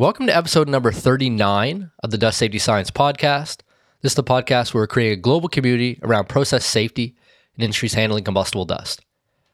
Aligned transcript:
Welcome 0.00 0.28
to 0.28 0.34
episode 0.34 0.66
number 0.66 0.92
39 0.92 1.90
of 2.02 2.10
the 2.10 2.16
Dust 2.16 2.38
Safety 2.38 2.58
Science 2.58 2.90
Podcast. 2.90 3.58
This 4.00 4.12
is 4.12 4.14
the 4.14 4.24
podcast 4.24 4.72
where 4.72 4.84
we're 4.84 4.86
creating 4.86 5.18
a 5.18 5.20
global 5.20 5.50
community 5.50 5.98
around 6.02 6.26
process 6.26 6.64
safety 6.64 7.14
and 7.54 7.64
industries 7.64 7.92
handling 7.92 8.24
combustible 8.24 8.64
dust. 8.64 9.04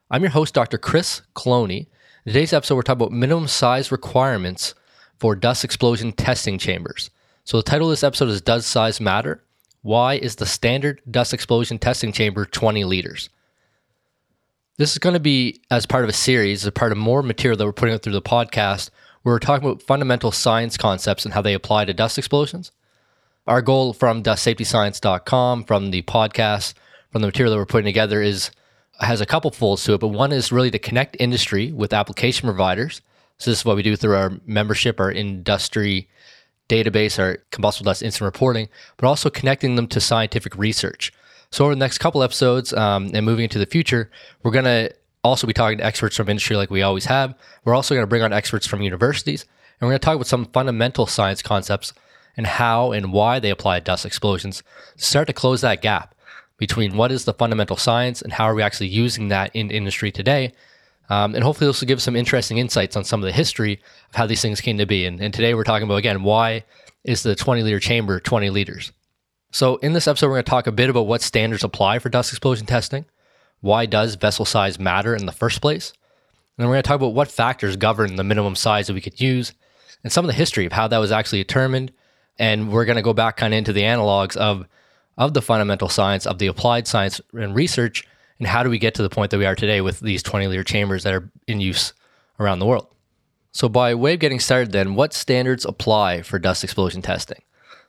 I'm 0.09 0.23
your 0.23 0.31
host, 0.31 0.55
Dr. 0.55 0.79
Chris 0.79 1.23
Cloney. 1.35 1.89
In 2.25 2.33
today's 2.33 2.53
episode, 2.53 2.77
we're 2.77 2.83
talking 2.83 3.03
about 3.03 3.11
minimum 3.11 3.49
size 3.49 3.91
requirements 3.91 4.77
for 5.19 5.35
dust 5.35 5.65
explosion 5.65 6.13
testing 6.13 6.59
chambers. 6.59 7.11
So, 7.43 7.57
the 7.57 7.65
title 7.65 7.89
of 7.89 7.93
this 7.95 8.05
episode 8.05 8.29
is 8.29 8.41
Does 8.41 8.67
Size 8.67 9.01
Matter? 9.01 9.43
Why 9.83 10.15
is 10.15 10.37
the 10.37 10.47
standard 10.47 11.03
dust 11.11 11.35
explosion 11.35 11.81
testing 11.81 12.13
chamber 12.13 12.47
20 12.47 12.85
liters? 12.85 13.31
This 14.77 14.93
is 14.93 14.99
going 14.99 15.15
to 15.15 15.19
be 15.19 15.61
as 15.73 15.87
part 15.87 16.05
of 16.05 16.09
a 16.11 16.13
series, 16.13 16.65
as 16.65 16.71
part 16.71 16.93
of 16.93 16.99
more 16.99 17.25
material 17.25 17.59
that 17.59 17.65
we're 17.65 17.73
putting 17.73 17.97
out 17.97 18.03
through 18.03 18.13
the 18.13 18.23
podcast 18.23 18.91
we 19.27 19.33
are 19.33 19.41
talking 19.41 19.69
about 19.69 19.83
fundamental 19.83 20.31
science 20.31 20.77
concepts 20.77 21.25
and 21.25 21.35
how 21.35 21.43
they 21.43 21.53
apply 21.53 21.85
to 21.85 21.93
dust 21.93 22.17
explosions. 22.17 22.71
Our 23.49 23.61
goal 23.61 23.93
from 23.93 24.23
dustsafetyscience.com, 24.23 25.65
from 25.65 25.91
the 25.91 26.03
podcast, 26.03 26.75
from 27.11 27.23
the 27.23 27.27
material 27.27 27.53
that 27.53 27.59
we're 27.59 27.67
putting 27.67 27.87
together 27.87 28.23
is 28.23 28.53
has 29.01 29.21
a 29.21 29.27
couple 29.27 29.51
folds 29.51 29.83
to 29.85 29.95
it, 29.95 30.01
but 30.01 30.09
one 30.09 30.31
is 30.31 30.53
really 30.53 30.71
to 30.71 30.79
connect 30.79 31.17
industry 31.19 31.73
with 31.73 31.93
application 31.93 32.47
providers. 32.47 33.03
So 33.39 33.51
this 33.51 33.59
is 33.59 33.65
what 33.65 33.75
we 33.75 33.83
do 33.83 33.97
through 33.97 34.15
our 34.15 34.33
membership, 34.47 35.01
our 35.01 35.11
industry 35.11 36.09
database, 36.69 37.19
our 37.19 37.39
combustible 37.51 37.91
dust 37.91 38.05
instant 38.05 38.27
reporting, 38.27 38.69
but 38.97 39.09
also 39.09 39.29
connecting 39.29 39.75
them 39.75 39.89
to 39.89 40.01
scientific 40.01 40.57
research. 40.57 41.13
So 41.51 41.65
over 41.65 41.75
the 41.75 41.81
next 41.81 41.99
couple 41.99 42.23
episodes 42.23 42.73
um, 42.73 43.11
and 43.13 43.27
moving 43.27 43.43
into 43.43 43.59
the 43.59 43.67
future, 43.67 44.09
we're 44.45 44.53
going 44.53 44.65
to 44.67 44.95
also 45.29 45.47
be 45.47 45.53
talking 45.53 45.79
to 45.79 45.85
experts 45.85 46.17
from 46.17 46.29
industry 46.29 46.57
like 46.57 46.71
we 46.71 46.83
always 46.83 47.07
have. 47.07 47.35
We're 47.65 47.75
also 47.75 47.95
going 47.95 48.03
to 48.03 48.09
bring 48.09 48.23
on 48.23 48.33
experts 48.33 48.67
from 48.67 48.83
universities, 48.83 49.43
and 49.81 49.87
we're 49.87 49.93
going 49.93 50.01
to 50.01 50.05
talk 50.05 50.15
about 50.17 50.27
some 50.27 50.47
fundamental 50.47 51.07
science 51.07 51.43
concepts 51.43 51.93
and 52.37 52.47
how 52.47 52.93
and 52.93 53.13
why 53.13 53.39
they 53.39 53.51
apply 53.51 53.81
dust 53.81 54.05
explosions 54.05 54.63
to 54.97 55.05
start 55.05 55.27
to 55.27 55.33
close 55.33 55.61
that 55.63 55.83
gap 55.83 56.15
between 56.59 56.97
what 56.97 57.13
is 57.13 57.25
the 57.25 57.35
fundamental 57.35 57.77
science 57.77 58.23
and 58.23 58.33
how 58.33 58.45
are 58.45 58.55
we 58.55 58.63
actually 58.63 58.89
using 58.89 59.29
that 59.29 59.51
in 59.55 59.71
industry 59.71 60.11
today. 60.11 60.53
Um, 61.09 61.35
and 61.35 61.45
hopefully, 61.45 61.69
this 61.69 61.81
will 61.81 61.89
give 61.89 62.03
some 62.03 62.17
interesting 62.17 62.59
insights 62.59 62.97
on 62.97 63.05
some 63.05 63.21
of 63.21 63.27
the 63.27 63.33
history 63.33 63.81
of 64.09 64.17
how 64.17 64.27
these 64.27 64.43
things 64.43 64.61
came 64.61 64.79
to 64.79 64.87
be. 64.87 65.07
And, 65.07 65.21
and 65.21 65.33
today, 65.33 65.55
we're 65.55 65.65
talking 65.65 65.85
about 65.85 65.97
again 65.97 66.23
why 66.23 66.65
is 67.05 67.23
the 67.23 67.37
20 67.37 67.63
liter 67.63 67.79
chamber 67.79 68.19
20 68.19 68.51
liters. 68.51 68.93
So, 69.53 69.77
in 69.77 69.93
this 69.93 70.09
episode, 70.09 70.27
we're 70.27 70.35
going 70.35 70.45
to 70.45 70.51
talk 70.51 70.67
a 70.67 70.73
bit 70.73 70.91
about 70.91 71.07
what 71.07 71.23
standards 71.23 71.63
apply 71.63 72.01
for 72.01 72.09
dust 72.09 72.33
explosion 72.33 72.67
testing 72.67 73.07
why 73.61 73.87
does 73.87 74.15
vessel 74.15 74.45
size 74.45 74.79
matter 74.79 75.15
in 75.15 75.27
the 75.27 75.33
first 75.33 75.61
place? 75.61 75.93
And 76.57 76.63
then 76.63 76.69
we're 76.69 76.75
going 76.75 76.83
to 76.83 76.89
talk 76.89 76.97
about 76.97 77.15
what 77.15 77.31
factors 77.31 77.77
govern 77.77 78.17
the 78.17 78.25
minimum 78.25 78.57
size 78.57 78.87
that 78.87 78.95
we 78.95 79.01
could 79.01 79.21
use 79.21 79.53
and 80.03 80.13
some 80.13 80.25
of 80.25 80.29
the 80.29 80.35
history 80.35 80.67
of 80.67 80.73
how 80.73 80.89
that 80.89 80.99
was 80.99 81.13
actually 81.13 81.41
determined. 81.41 81.93
And 82.39 82.71
we're 82.71 82.85
going 82.85 82.97
to 82.97 83.03
go 83.03 83.13
back 83.13 83.37
kind 83.37 83.53
of 83.53 83.59
into 83.59 83.73
the 83.73 83.83
analogs 83.83 84.37
of, 84.37 84.67
of 85.19 85.35
the 85.35 85.43
fundamental 85.43 85.89
science, 85.89 86.27
of 86.27 86.39
the 86.39 86.47
applied 86.47 86.87
science 86.87 87.21
and 87.33 87.55
research, 87.55 88.07
and 88.39 88.47
how 88.47 88.63
do 88.63 88.71
we 88.71 88.79
get 88.79 88.95
to 88.95 89.03
the 89.03 89.09
point 89.09 89.31
that 89.31 89.39
we 89.39 89.47
are 89.47 89.55
today 89.55 89.81
with 89.81 90.01
these 90.01 90.23
20 90.23 90.47
liter 90.47 90.65
chambers 90.65 91.03
that 91.05 91.15
are 91.15 91.31
in 91.47 91.61
use 91.61 91.93
around 92.39 92.59
the 92.59 92.67
world. 92.67 92.87
So, 93.53 93.69
by 93.71 93.95
way 93.95 94.15
of 94.15 94.21
getting 94.21 94.39
started, 94.39 94.73
then, 94.73 94.95
what 94.95 95.15
standards 95.15 95.65
apply 95.65 96.21
for 96.21 96.39
dust 96.39 96.63
explosion 96.63 97.01
testing? 97.01 97.41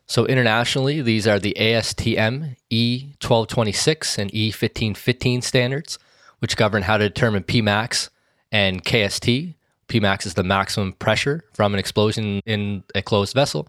So 0.07 0.25
internationally, 0.25 1.01
these 1.01 1.27
are 1.27 1.37
the 1.37 1.55
ASTM 1.59 2.55
E1226 2.71 4.17
and 4.17 4.31
E1515 4.31 5.43
standards, 5.43 5.99
which 6.39 6.55
govern 6.55 6.83
how 6.83 6.97
to 6.97 7.09
determine 7.09 7.43
Pmax 7.43 8.09
and 8.51 8.83
KST. 8.85 9.53
Pmax 9.89 10.25
is 10.25 10.33
the 10.35 10.43
maximum 10.43 10.93
pressure 10.93 11.43
from 11.53 11.73
an 11.73 11.79
explosion 11.79 12.41
in 12.45 12.83
a 12.95 13.01
closed 13.01 13.33
vessel, 13.33 13.67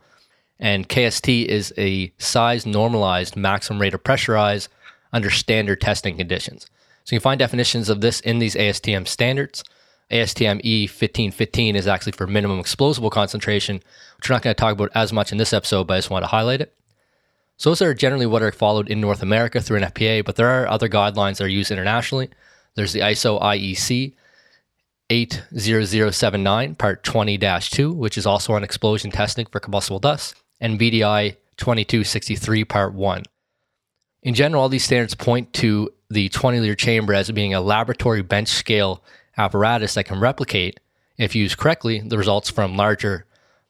and 0.60 0.88
KST 0.88 1.46
is 1.46 1.72
a 1.76 2.12
size 2.18 2.66
normalized 2.66 3.36
maximum 3.36 3.80
rate 3.80 3.94
of 3.94 4.04
pressurize 4.04 4.68
under 5.12 5.30
standard 5.30 5.80
testing 5.80 6.16
conditions. 6.16 6.66
So 7.04 7.16
you 7.16 7.20
can 7.20 7.24
find 7.24 7.38
definitions 7.38 7.88
of 7.88 8.00
this 8.00 8.20
in 8.20 8.38
these 8.38 8.54
ASTM 8.54 9.08
standards. 9.08 9.64
ASTM 10.10 10.62
E1515 10.64 11.74
is 11.74 11.86
actually 11.86 12.12
for 12.12 12.26
minimum 12.26 12.58
explosible 12.58 13.10
concentration, 13.10 13.76
which 14.16 14.28
we're 14.28 14.34
not 14.34 14.42
going 14.42 14.54
to 14.54 14.60
talk 14.60 14.72
about 14.72 14.90
as 14.94 15.12
much 15.12 15.32
in 15.32 15.38
this 15.38 15.52
episode, 15.52 15.86
but 15.86 15.94
I 15.94 15.98
just 15.98 16.10
want 16.10 16.22
to 16.22 16.28
highlight 16.28 16.60
it. 16.60 16.74
So 17.58 17.70
those 17.70 17.82
are 17.82 17.92
generally 17.92 18.26
what 18.26 18.42
are 18.42 18.52
followed 18.52 18.88
in 18.88 19.00
North 19.00 19.22
America 19.22 19.60
through 19.60 19.80
NFPA, 19.80 20.24
but 20.24 20.36
there 20.36 20.48
are 20.48 20.68
other 20.68 20.88
guidelines 20.88 21.38
that 21.38 21.44
are 21.44 21.48
used 21.48 21.70
internationally. 21.70 22.30
There's 22.74 22.92
the 22.92 23.00
ISO 23.00 23.40
IEC 23.42 24.14
80079 25.10 26.74
part 26.76 27.02
20-2, 27.02 27.94
which 27.94 28.16
is 28.16 28.26
also 28.26 28.52
on 28.52 28.62
explosion 28.62 29.10
testing 29.10 29.46
for 29.46 29.58
combustible 29.58 29.98
dust, 29.98 30.36
and 30.60 30.78
VDI 30.78 31.36
2263 31.56 32.64
part 32.64 32.94
1. 32.94 33.24
In 34.22 34.34
general, 34.34 34.62
all 34.62 34.68
these 34.68 34.84
standards 34.84 35.14
point 35.14 35.52
to 35.54 35.90
the 36.10 36.28
20 36.28 36.60
liter 36.60 36.74
chamber 36.74 37.12
as 37.14 37.30
being 37.30 37.54
a 37.54 37.60
laboratory 37.60 38.22
bench 38.22 38.48
scale 38.48 39.02
apparatus 39.38 39.94
that 39.94 40.04
can 40.04 40.20
replicate, 40.20 40.80
if 41.16 41.34
used 41.34 41.56
correctly, 41.56 42.00
the 42.00 42.18
results 42.18 42.50
from 42.50 42.76
larger 42.76 43.24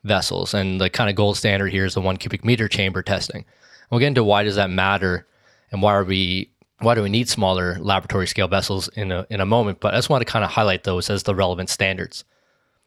vessels. 0.04 0.54
And 0.54 0.80
the 0.80 0.90
kind 0.90 1.10
of 1.10 1.16
gold 1.16 1.36
standard 1.36 1.68
here 1.68 1.84
is 1.84 1.94
the 1.94 2.00
one 2.00 2.16
cubic 2.16 2.44
meter 2.44 2.66
chamber 2.66 3.02
testing. 3.02 3.44
We'll 3.90 4.00
get 4.00 4.08
into 4.08 4.24
why 4.24 4.42
does 4.42 4.56
that 4.56 4.70
matter 4.70 5.26
and 5.70 5.82
why 5.82 5.94
are 5.94 6.04
we 6.04 6.50
why 6.80 6.94
do 6.94 7.02
we 7.02 7.08
need 7.08 7.28
smaller 7.28 7.76
laboratory 7.80 8.26
scale 8.26 8.46
vessels 8.46 8.88
in 8.88 9.10
a 9.10 9.26
in 9.30 9.40
a 9.40 9.46
moment, 9.46 9.80
but 9.80 9.94
I 9.94 9.98
just 9.98 10.10
want 10.10 10.24
to 10.24 10.32
kind 10.32 10.44
of 10.44 10.52
highlight 10.52 10.84
those 10.84 11.10
as 11.10 11.24
the 11.24 11.34
relevant 11.34 11.70
standards. 11.70 12.24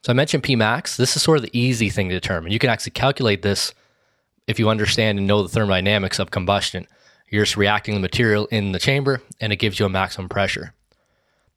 So 0.03 0.11
I 0.11 0.15
mentioned 0.15 0.43
Pmax. 0.43 0.95
This 0.95 1.15
is 1.15 1.21
sort 1.21 1.37
of 1.37 1.43
the 1.43 1.57
easy 1.57 1.89
thing 1.89 2.09
to 2.09 2.15
determine. 2.15 2.51
You 2.51 2.59
can 2.59 2.69
actually 2.69 2.91
calculate 2.91 3.41
this 3.41 3.73
if 4.47 4.59
you 4.59 4.69
understand 4.69 5.17
and 5.17 5.27
know 5.27 5.43
the 5.43 5.49
thermodynamics 5.49 6.19
of 6.19 6.31
combustion. 6.31 6.87
You're 7.29 7.45
just 7.45 7.57
reacting 7.57 7.93
the 7.93 8.01
material 8.01 8.47
in 8.47 8.71
the 8.71 8.79
chamber 8.79 9.21
and 9.39 9.53
it 9.53 9.57
gives 9.57 9.79
you 9.79 9.85
a 9.85 9.89
maximum 9.89 10.29
pressure. 10.29 10.73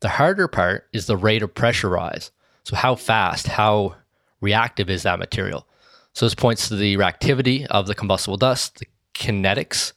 The 0.00 0.10
harder 0.10 0.49
part 0.49 0.88
is 0.93 1.06
the 1.06 1.16
rate 1.16 1.43
of 1.43 1.55
pressure 1.55 1.88
rise. 1.88 2.31
So, 2.65 2.77
how 2.77 2.94
fast, 2.94 3.47
how 3.47 3.97
reactive 4.41 4.91
is 4.91 5.03
that 5.03 5.19
material? 5.19 5.66
So, 6.12 6.27
this 6.27 6.34
points 6.34 6.69
to 6.69 6.77
the 6.77 6.97
reactivity 6.97 7.66
of 7.66 7.87
the 7.87 7.94
combustible 7.94 8.37
dust, 8.37 8.78
the 8.78 8.87
kinetics 9.15 9.93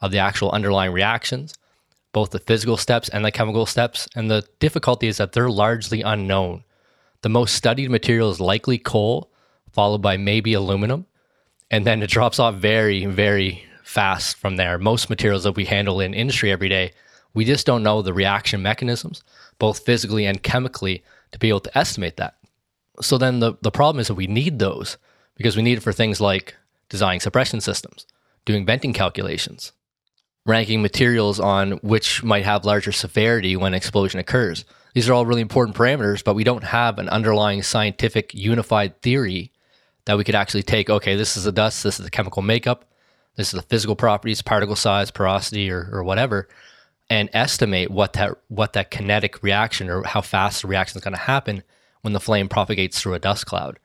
of 0.00 0.10
the 0.10 0.18
actual 0.18 0.50
underlying 0.50 0.92
reactions, 0.92 1.54
both 2.12 2.30
the 2.30 2.38
physical 2.38 2.76
steps 2.76 3.08
and 3.08 3.24
the 3.24 3.30
chemical 3.30 3.66
steps. 3.66 4.08
And 4.14 4.30
the 4.30 4.46
difficulty 4.58 5.06
is 5.08 5.18
that 5.18 5.32
they're 5.32 5.50
largely 5.50 6.02
unknown. 6.02 6.64
The 7.22 7.28
most 7.28 7.54
studied 7.54 7.90
material 7.90 8.30
is 8.30 8.40
likely 8.40 8.78
coal, 8.78 9.30
followed 9.72 10.02
by 10.02 10.16
maybe 10.16 10.54
aluminum. 10.54 11.06
And 11.70 11.86
then 11.86 12.02
it 12.02 12.10
drops 12.10 12.38
off 12.38 12.56
very, 12.56 13.06
very 13.06 13.64
fast 13.84 14.36
from 14.36 14.56
there. 14.56 14.78
Most 14.78 15.10
materials 15.10 15.44
that 15.44 15.56
we 15.56 15.66
handle 15.66 16.00
in 16.00 16.14
industry 16.14 16.50
every 16.50 16.68
day, 16.68 16.92
we 17.34 17.44
just 17.44 17.66
don't 17.66 17.82
know 17.82 18.02
the 18.02 18.12
reaction 18.12 18.62
mechanisms 18.62 19.22
both 19.60 19.84
physically 19.84 20.26
and 20.26 20.42
chemically, 20.42 21.04
to 21.30 21.38
be 21.38 21.48
able 21.48 21.60
to 21.60 21.78
estimate 21.78 22.16
that. 22.16 22.34
So 23.00 23.16
then 23.16 23.38
the, 23.38 23.54
the 23.62 23.70
problem 23.70 24.00
is 24.00 24.08
that 24.08 24.14
we 24.14 24.26
need 24.26 24.58
those 24.58 24.96
because 25.36 25.56
we 25.56 25.62
need 25.62 25.78
it 25.78 25.82
for 25.82 25.92
things 25.92 26.20
like 26.20 26.56
designing 26.88 27.20
suppression 27.20 27.60
systems, 27.60 28.04
doing 28.44 28.66
venting 28.66 28.92
calculations, 28.92 29.70
ranking 30.44 30.82
materials 30.82 31.38
on 31.38 31.72
which 31.82 32.24
might 32.24 32.44
have 32.44 32.64
larger 32.64 32.90
severity 32.90 33.54
when 33.54 33.74
explosion 33.74 34.18
occurs. 34.18 34.64
These 34.94 35.08
are 35.08 35.12
all 35.12 35.26
really 35.26 35.40
important 35.40 35.76
parameters, 35.76 36.24
but 36.24 36.34
we 36.34 36.42
don't 36.42 36.64
have 36.64 36.98
an 36.98 37.08
underlying 37.08 37.62
scientific 37.62 38.34
unified 38.34 39.00
theory 39.02 39.52
that 40.06 40.18
we 40.18 40.24
could 40.24 40.34
actually 40.34 40.64
take, 40.64 40.90
okay, 40.90 41.14
this 41.14 41.36
is 41.36 41.44
the 41.44 41.52
dust, 41.52 41.84
this 41.84 42.00
is 42.00 42.04
the 42.04 42.10
chemical 42.10 42.42
makeup, 42.42 42.86
this 43.36 43.48
is 43.48 43.60
the 43.60 43.68
physical 43.68 43.94
properties, 43.94 44.42
particle 44.42 44.74
size, 44.74 45.12
porosity, 45.12 45.70
or, 45.70 45.88
or 45.92 46.02
whatever, 46.02 46.48
and 47.10 47.28
estimate 47.32 47.90
what 47.90 48.14
that 48.14 48.38
what 48.48 48.72
that 48.72 48.90
kinetic 48.90 49.42
reaction 49.42 49.90
or 49.90 50.04
how 50.04 50.20
fast 50.20 50.62
the 50.62 50.68
reaction 50.68 50.96
is 50.96 51.04
going 51.04 51.12
to 51.12 51.20
happen 51.20 51.62
when 52.02 52.14
the 52.14 52.20
flame 52.20 52.48
propagates 52.48 53.00
through 53.00 53.14
a 53.14 53.18
dust 53.18 53.44
cloud. 53.44 53.78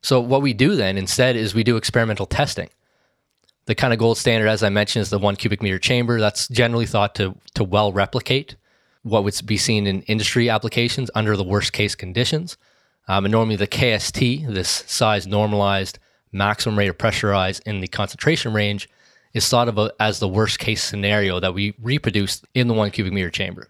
So 0.00 0.20
what 0.20 0.42
we 0.42 0.54
do 0.54 0.74
then 0.74 0.96
instead 0.96 1.36
is 1.36 1.54
we 1.54 1.62
do 1.62 1.76
experimental 1.76 2.26
testing. 2.26 2.70
The 3.66 3.74
kind 3.74 3.92
of 3.92 3.98
gold 3.98 4.16
standard, 4.18 4.48
as 4.48 4.62
I 4.62 4.68
mentioned, 4.68 5.02
is 5.02 5.10
the 5.10 5.18
one 5.18 5.36
cubic 5.36 5.62
meter 5.62 5.78
chamber. 5.78 6.18
That's 6.18 6.48
generally 6.48 6.86
thought 6.86 7.14
to 7.16 7.36
to 7.54 7.62
well 7.62 7.92
replicate 7.92 8.56
what 9.02 9.22
would 9.22 9.40
be 9.44 9.56
seen 9.56 9.86
in 9.86 10.02
industry 10.02 10.50
applications 10.50 11.10
under 11.14 11.36
the 11.36 11.44
worst 11.44 11.72
case 11.72 11.94
conditions. 11.94 12.56
Um, 13.06 13.24
and 13.24 13.32
normally 13.32 13.54
the 13.54 13.68
KST, 13.68 14.52
this 14.52 14.82
size 14.88 15.28
normalized 15.28 16.00
maximum 16.32 16.76
rate 16.76 16.88
of 16.88 16.98
pressure 16.98 17.28
rise 17.28 17.60
in 17.60 17.80
the 17.80 17.86
concentration 17.86 18.52
range, 18.52 18.88
is 19.36 19.46
thought 19.46 19.68
of 19.68 19.90
as 20.00 20.18
the 20.18 20.26
worst 20.26 20.58
case 20.58 20.82
scenario 20.82 21.38
that 21.40 21.52
we 21.52 21.74
reproduce 21.82 22.40
in 22.54 22.68
the 22.68 22.74
one 22.74 22.90
cubic 22.90 23.12
meter 23.12 23.28
chamber. 23.28 23.68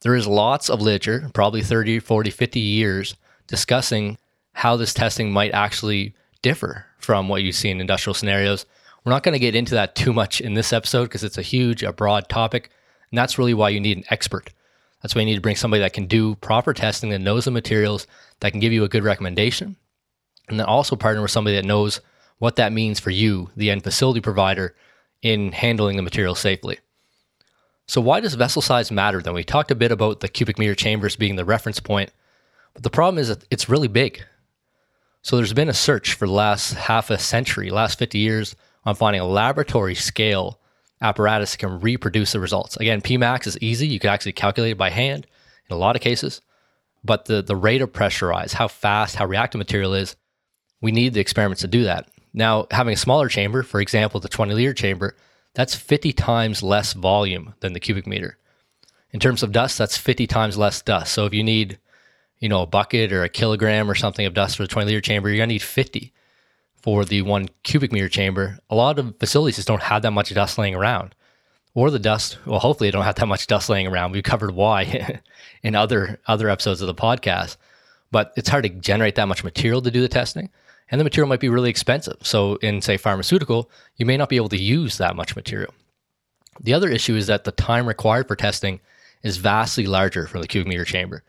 There 0.00 0.16
is 0.16 0.26
lots 0.26 0.70
of 0.70 0.80
literature, 0.80 1.30
probably 1.34 1.60
30, 1.60 1.98
40, 1.98 2.30
50 2.30 2.60
years, 2.60 3.14
discussing 3.46 4.16
how 4.54 4.76
this 4.76 4.94
testing 4.94 5.32
might 5.32 5.52
actually 5.52 6.14
differ 6.40 6.86
from 6.96 7.28
what 7.28 7.42
you 7.42 7.52
see 7.52 7.68
in 7.68 7.78
industrial 7.78 8.14
scenarios. 8.14 8.64
We're 9.04 9.12
not 9.12 9.22
going 9.22 9.34
to 9.34 9.38
get 9.38 9.54
into 9.54 9.74
that 9.74 9.94
too 9.94 10.14
much 10.14 10.40
in 10.40 10.54
this 10.54 10.72
episode 10.72 11.04
because 11.04 11.24
it's 11.24 11.36
a 11.36 11.42
huge, 11.42 11.82
a 11.82 11.92
broad 11.92 12.30
topic. 12.30 12.70
And 13.10 13.18
that's 13.18 13.36
really 13.36 13.52
why 13.52 13.68
you 13.68 13.80
need 13.80 13.98
an 13.98 14.04
expert. 14.08 14.50
That's 15.02 15.14
why 15.14 15.20
you 15.20 15.26
need 15.26 15.34
to 15.34 15.42
bring 15.42 15.56
somebody 15.56 15.82
that 15.82 15.92
can 15.92 16.06
do 16.06 16.36
proper 16.36 16.72
testing, 16.72 17.10
that 17.10 17.18
knows 17.18 17.44
the 17.44 17.50
materials, 17.50 18.06
that 18.40 18.52
can 18.52 18.60
give 18.60 18.72
you 18.72 18.84
a 18.84 18.88
good 18.88 19.04
recommendation. 19.04 19.76
and 20.48 20.58
then 20.58 20.66
also 20.66 20.96
partner 20.96 21.20
with 21.20 21.30
somebody 21.30 21.56
that 21.56 21.66
knows 21.66 22.00
what 22.40 22.56
that 22.56 22.72
means 22.72 22.98
for 22.98 23.10
you, 23.10 23.50
the 23.54 23.70
end 23.70 23.84
facility 23.84 24.20
provider, 24.20 24.74
in 25.22 25.52
handling 25.52 25.96
the 25.96 26.02
material 26.02 26.34
safely. 26.34 26.78
So, 27.86 28.00
why 28.00 28.20
does 28.20 28.34
vessel 28.34 28.62
size 28.62 28.90
matter 28.90 29.20
then? 29.20 29.34
We 29.34 29.44
talked 29.44 29.70
a 29.70 29.76
bit 29.76 29.92
about 29.92 30.20
the 30.20 30.28
cubic 30.28 30.58
meter 30.58 30.74
chambers 30.74 31.16
being 31.16 31.36
the 31.36 31.44
reference 31.44 31.80
point, 31.80 32.10
but 32.72 32.82
the 32.82 32.90
problem 32.90 33.18
is 33.18 33.28
that 33.28 33.44
it's 33.50 33.68
really 33.68 33.88
big. 33.88 34.24
So, 35.22 35.36
there's 35.36 35.52
been 35.52 35.68
a 35.68 35.74
search 35.74 36.14
for 36.14 36.26
the 36.26 36.32
last 36.32 36.74
half 36.74 37.10
a 37.10 37.18
century, 37.18 37.70
last 37.70 37.98
50 37.98 38.18
years, 38.18 38.56
on 38.84 38.94
finding 38.94 39.20
a 39.20 39.26
laboratory 39.26 39.94
scale 39.94 40.58
apparatus 41.02 41.52
that 41.52 41.58
can 41.58 41.80
reproduce 41.80 42.32
the 42.32 42.40
results. 42.40 42.76
Again, 42.78 43.02
Pmax 43.02 43.46
is 43.46 43.58
easy. 43.58 43.86
You 43.86 44.00
can 44.00 44.10
actually 44.10 44.32
calculate 44.32 44.72
it 44.72 44.78
by 44.78 44.90
hand 44.90 45.26
in 45.68 45.76
a 45.76 45.78
lot 45.78 45.96
of 45.96 46.02
cases. 46.02 46.40
But 47.04 47.26
the, 47.26 47.42
the 47.42 47.56
rate 47.56 47.82
of 47.82 47.92
pressurize, 47.92 48.52
how 48.52 48.68
fast, 48.68 49.16
how 49.16 49.26
reactive 49.26 49.58
material 49.58 49.94
is, 49.94 50.16
we 50.80 50.92
need 50.92 51.12
the 51.12 51.20
experiments 51.20 51.62
to 51.62 51.68
do 51.68 51.84
that. 51.84 52.08
Now, 52.32 52.66
having 52.70 52.94
a 52.94 52.96
smaller 52.96 53.28
chamber, 53.28 53.62
for 53.62 53.80
example, 53.80 54.20
the 54.20 54.28
20 54.28 54.54
liter 54.54 54.74
chamber, 54.74 55.16
that's 55.54 55.74
50 55.74 56.12
times 56.12 56.62
less 56.62 56.92
volume 56.92 57.54
than 57.60 57.72
the 57.72 57.80
cubic 57.80 58.06
meter. 58.06 58.38
In 59.12 59.18
terms 59.18 59.42
of 59.42 59.52
dust, 59.52 59.78
that's 59.78 59.96
50 59.96 60.26
times 60.26 60.56
less 60.56 60.80
dust. 60.82 61.12
So 61.12 61.26
if 61.26 61.34
you 61.34 61.42
need, 61.42 61.78
you 62.38 62.48
know, 62.48 62.62
a 62.62 62.66
bucket 62.66 63.12
or 63.12 63.24
a 63.24 63.28
kilogram 63.28 63.90
or 63.90 63.96
something 63.96 64.26
of 64.26 64.34
dust 64.34 64.56
for 64.56 64.62
the 64.62 64.68
20 64.68 64.86
liter 64.86 65.00
chamber, 65.00 65.28
you're 65.28 65.38
going 65.38 65.48
to 65.48 65.54
need 65.54 65.62
50 65.62 66.12
for 66.76 67.04
the 67.04 67.22
one 67.22 67.48
cubic 67.64 67.92
meter 67.92 68.08
chamber. 68.08 68.58
A 68.70 68.74
lot 68.74 68.98
of 68.98 69.18
facilities 69.18 69.56
just 69.56 69.68
don't 69.68 69.82
have 69.82 70.02
that 70.02 70.12
much 70.12 70.32
dust 70.32 70.56
laying 70.56 70.74
around. 70.74 71.14
Or 71.74 71.90
the 71.90 71.98
dust, 71.98 72.38
well, 72.46 72.58
hopefully 72.58 72.88
they 72.88 72.92
don't 72.92 73.04
have 73.04 73.14
that 73.16 73.26
much 73.26 73.46
dust 73.46 73.68
laying 73.68 73.86
around. 73.86 74.12
We've 74.12 74.22
covered 74.22 74.52
why 74.52 75.20
in 75.62 75.74
other 75.74 76.20
other 76.26 76.48
episodes 76.48 76.80
of 76.80 76.86
the 76.86 76.94
podcast. 76.94 77.56
But 78.10 78.32
it's 78.36 78.48
hard 78.48 78.64
to 78.64 78.70
generate 78.70 79.14
that 79.16 79.28
much 79.28 79.44
material 79.44 79.82
to 79.82 79.90
do 79.90 80.00
the 80.00 80.08
testing 80.08 80.50
and 80.90 81.00
the 81.00 81.04
material 81.04 81.28
might 81.28 81.40
be 81.40 81.48
really 81.48 81.70
expensive. 81.70 82.16
So, 82.22 82.56
in 82.56 82.80
say 82.80 82.96
pharmaceutical, 82.96 83.70
you 83.96 84.06
may 84.06 84.16
not 84.16 84.28
be 84.28 84.36
able 84.36 84.48
to 84.50 84.60
use 84.60 84.98
that 84.98 85.16
much 85.16 85.36
material. 85.36 85.72
The 86.60 86.74
other 86.74 86.88
issue 86.88 87.14
is 87.14 87.26
that 87.28 87.44
the 87.44 87.52
time 87.52 87.86
required 87.86 88.28
for 88.28 88.36
testing 88.36 88.80
is 89.22 89.36
vastly 89.36 89.86
larger 89.86 90.26
for 90.26 90.40
the 90.40 90.48
cubic 90.48 90.68
meter 90.68 90.84
chamber. 90.84 91.22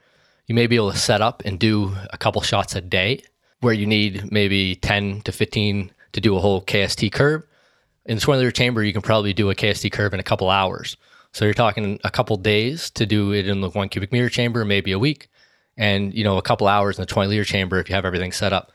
You 0.48 0.56
may 0.56 0.68
be 0.68 0.76
able 0.76 0.92
to 0.92 0.98
set 0.98 1.22
up 1.22 1.44
and 1.46 1.60
do 1.60 1.96
a 2.12 2.18
couple 2.18 2.42
shots 2.42 2.76
a 2.76 2.82
day 2.82 3.24
where 3.62 3.74
you 3.74 3.86
need 3.86 4.32
maybe 4.32 4.76
10 4.76 5.22
to 5.22 5.32
15 5.32 5.92
to 6.14 6.22
do 6.22 6.36
a 6.36 6.40
whole 6.40 6.62
KST 6.62 7.12
curve. 7.12 7.46
In 8.06 8.16
the 8.16 8.22
20 8.22 8.40
liter 8.40 8.52
chamber, 8.52 8.84
you 8.84 8.92
can 8.92 9.02
probably 9.02 9.34
do 9.34 9.50
a 9.50 9.56
KST 9.56 9.92
curve 9.92 10.14
in 10.14 10.20
a 10.20 10.24
couple 10.24 10.50
hours. 10.50 10.98
So 11.34 11.46
you're 11.46 11.54
talking 11.54 12.00
a 12.04 12.10
couple 12.10 12.36
days 12.36 12.90
to 12.92 13.06
do 13.06 13.32
it 13.32 13.48
in 13.48 13.62
the 13.62 13.70
one 13.70 13.88
cubic 13.88 14.12
meter 14.12 14.30
chamber, 14.30 14.66
maybe 14.66 14.92
a 14.92 15.00
week, 15.00 15.30
and 15.78 16.14
you 16.14 16.24
know 16.24 16.38
a 16.38 16.42
couple 16.42 16.68
hours 16.68 16.98
in 16.98 17.04
the 17.04 17.06
20 17.06 17.30
liter 17.30 17.46
chamber 17.46 17.80
if 17.80 17.88
you 17.88 17.96
have 17.96 18.06
everything 18.06 18.32
set 18.32 18.52
up. 18.52 18.72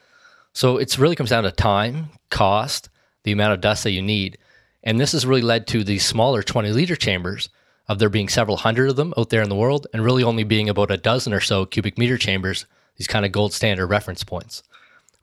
So 0.57 0.79
it 0.79 0.97
really 0.97 1.17
comes 1.17 1.29
down 1.29 1.45
to 1.45 1.53
time, 1.53 2.09
cost, 2.31 2.89
the 3.25 3.33
amount 3.33 3.53
of 3.53 3.61
dust 3.61 3.85
that 3.85 3.91
you 3.91 4.01
need. 4.01 4.39
And 4.83 4.99
this 4.99 5.13
has 5.13 5.27
really 5.27 5.43
led 5.43 5.67
to 5.67 5.85
these 5.85 6.03
smaller 6.03 6.43
20 6.43 6.71
liter 6.71 6.97
chambers 6.97 7.51
of 7.89 7.99
there 7.99 8.09
being 8.09 8.31
several 8.31 8.57
hundred 8.57 8.89
of 8.89 8.97
them 8.97 9.13
out 9.19 9.29
there 9.29 9.43
in 9.43 9.51
the 9.51 9.55
world 9.55 9.87
and 9.93 10.03
really 10.03 10.23
only 10.23 10.45
being 10.45 10.71
about 10.71 10.91
a 10.91 10.97
dozen 10.97 11.35
or 11.35 11.41
so 11.41 11.67
cubic 11.67 11.99
meter 11.99 12.17
chambers, 12.17 12.65
these 12.97 13.07
kind 13.07 13.27
of 13.27 13.33
gold 13.33 13.53
standard 13.53 13.89
reference 13.89 14.25
points. 14.25 14.63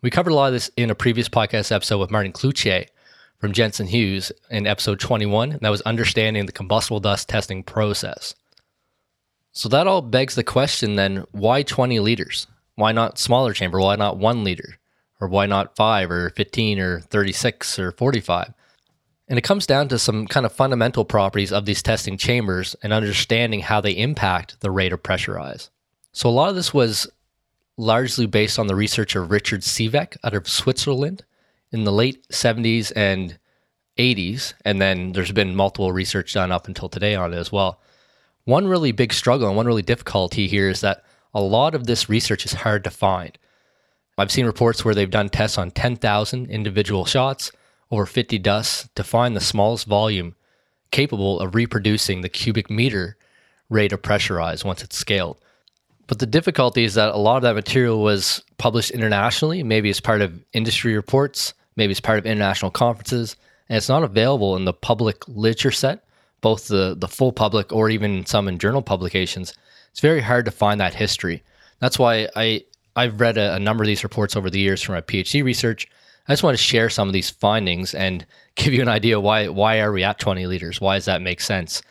We 0.03 0.11
covered 0.11 0.29
a 0.29 0.35
lot 0.35 0.49
of 0.49 0.53
this 0.53 0.69
in 0.77 0.91
a 0.91 0.95
previous 0.95 1.29
podcast 1.29 1.71
episode 1.71 1.97
with 1.97 2.11
Martin 2.11 2.31
Cloutier 2.31 2.85
from 3.39 3.53
Jensen 3.53 3.87
Hughes 3.87 4.31
in 4.51 4.67
episode 4.67 4.99
21, 4.99 5.53
and 5.53 5.61
that 5.61 5.69
was 5.69 5.81
understanding 5.81 6.45
the 6.45 6.51
combustible 6.51 6.99
dust 6.99 7.27
testing 7.27 7.63
process. 7.63 8.35
So 9.51 9.67
that 9.69 9.87
all 9.87 10.03
begs 10.03 10.35
the 10.35 10.43
question 10.43 10.95
then 10.95 11.25
why 11.31 11.63
20 11.63 11.99
liters? 12.01 12.45
Why 12.75 12.91
not 12.91 13.17
smaller 13.17 13.53
chamber? 13.53 13.79
Why 13.79 13.95
not 13.95 14.19
one 14.19 14.43
liter? 14.43 14.77
Or 15.23 15.27
why 15.29 15.45
not 15.45 15.77
five 15.77 16.11
or 16.11 16.31
15 16.31 16.79
or 16.79 16.99
36 16.99 17.79
or 17.79 17.93
45? 17.93 18.53
And 19.29 19.39
it 19.39 19.43
comes 19.43 19.65
down 19.65 19.87
to 19.87 19.97
some 19.97 20.27
kind 20.27 20.45
of 20.45 20.51
fundamental 20.51 21.05
properties 21.05 21.53
of 21.53 21.65
these 21.65 21.81
testing 21.81 22.17
chambers 22.17 22.75
and 22.83 22.91
understanding 22.91 23.61
how 23.61 23.79
they 23.79 23.93
impact 23.93 24.59
the 24.59 24.69
rate 24.69 24.91
of 24.91 25.01
pressure 25.01 25.35
rise. 25.35 25.69
So 26.11 26.27
a 26.27 26.31
lot 26.31 26.49
of 26.49 26.55
this 26.55 26.73
was 26.73 27.09
largely 27.77 28.25
based 28.25 28.59
on 28.59 28.67
the 28.67 28.75
research 28.75 29.15
of 29.15 29.31
Richard 29.31 29.61
Siwek 29.61 30.17
out 30.25 30.33
of 30.33 30.49
Switzerland 30.49 31.23
in 31.71 31.85
the 31.85 31.93
late 31.93 32.27
70s 32.27 32.91
and 32.93 33.39
80s. 33.97 34.55
And 34.65 34.81
then 34.81 35.13
there's 35.13 35.31
been 35.31 35.55
multiple 35.55 35.93
research 35.93 36.33
done 36.33 36.51
up 36.51 36.67
until 36.67 36.89
today 36.89 37.15
on 37.15 37.33
it 37.33 37.37
as 37.37 37.49
well. 37.49 37.79
One 38.43 38.67
really 38.67 38.91
big 38.91 39.13
struggle 39.13 39.47
and 39.47 39.55
one 39.55 39.67
really 39.67 39.83
difficulty 39.83 40.47
here 40.47 40.67
is 40.67 40.81
that 40.81 41.05
a 41.33 41.41
lot 41.41 41.75
of 41.75 41.87
this 41.87 42.09
research 42.09 42.45
is 42.45 42.51
hard 42.51 42.83
to 42.83 42.89
find. 42.89 43.37
I've 44.17 44.31
seen 44.31 44.45
reports 44.45 44.85
where 44.85 44.93
they've 44.93 45.09
done 45.09 45.29
tests 45.29 45.57
on 45.57 45.71
10,000 45.71 46.49
individual 46.49 47.05
shots 47.05 47.51
over 47.89 48.05
50 48.05 48.37
dusts 48.39 48.89
to 48.95 49.03
find 49.03 49.35
the 49.35 49.41
smallest 49.41 49.87
volume 49.87 50.35
capable 50.91 51.39
of 51.39 51.55
reproducing 51.55 52.21
the 52.21 52.29
cubic 52.29 52.69
meter 52.69 53.17
rate 53.69 53.91
of 53.91 54.01
pressurize 54.01 54.63
once 54.63 54.83
it's 54.83 54.97
scaled. 54.97 55.37
But 56.07 56.19
the 56.19 56.25
difficulty 56.25 56.83
is 56.83 56.93
that 56.93 57.15
a 57.15 57.17
lot 57.17 57.37
of 57.37 57.43
that 57.43 57.55
material 57.55 58.01
was 58.01 58.43
published 58.57 58.91
internationally, 58.91 59.63
maybe 59.63 59.89
as 59.89 59.99
part 59.99 60.21
of 60.21 60.43
industry 60.53 60.95
reports, 60.95 61.53
maybe 61.75 61.91
as 61.91 61.99
part 61.99 62.19
of 62.19 62.25
international 62.25 62.71
conferences, 62.71 63.35
and 63.69 63.77
it's 63.77 63.89
not 63.89 64.03
available 64.03 64.55
in 64.55 64.65
the 64.65 64.73
public 64.73 65.27
literature 65.27 65.71
set, 65.71 66.05
both 66.41 66.67
the, 66.67 66.95
the 66.97 67.07
full 67.07 67.31
public 67.31 67.71
or 67.71 67.89
even 67.89 68.25
some 68.25 68.47
in 68.47 68.59
journal 68.59 68.81
publications. 68.81 69.53
It's 69.91 70.01
very 70.01 70.21
hard 70.21 70.45
to 70.45 70.51
find 70.51 70.79
that 70.81 70.93
history. 70.93 71.41
That's 71.79 71.97
why 71.97 72.27
I 72.35 72.65
I've 72.95 73.19
read 73.19 73.37
a, 73.37 73.55
a, 73.55 73.59
number 73.59 73.83
of 73.83 73.87
these 73.87 74.03
reports 74.03 74.35
over 74.35 74.49
the 74.49 74.59
years 74.59 74.81
from 74.81 74.95
my 74.95 75.01
PhD 75.01 75.43
research. 75.43 75.87
I 76.27 76.33
just 76.33 76.43
want 76.43 76.57
to 76.57 76.63
share 76.63 76.89
some 76.89 77.09
of 77.09 77.13
these 77.13 77.29
findings 77.29 77.93
and 77.93 78.25
give 78.55 78.73
you 78.73 78.81
an 78.81 78.87
idea 78.87 79.19
why 79.19 79.47
why 79.47 79.79
are 79.79 79.91
we 79.91 80.03
at 80.03 80.19
20 80.19 80.45
liters? 80.47 80.79
Why 80.79 80.95
does 80.95 81.05
that 81.05 81.21
make 81.21 81.41
sense? 81.41 81.81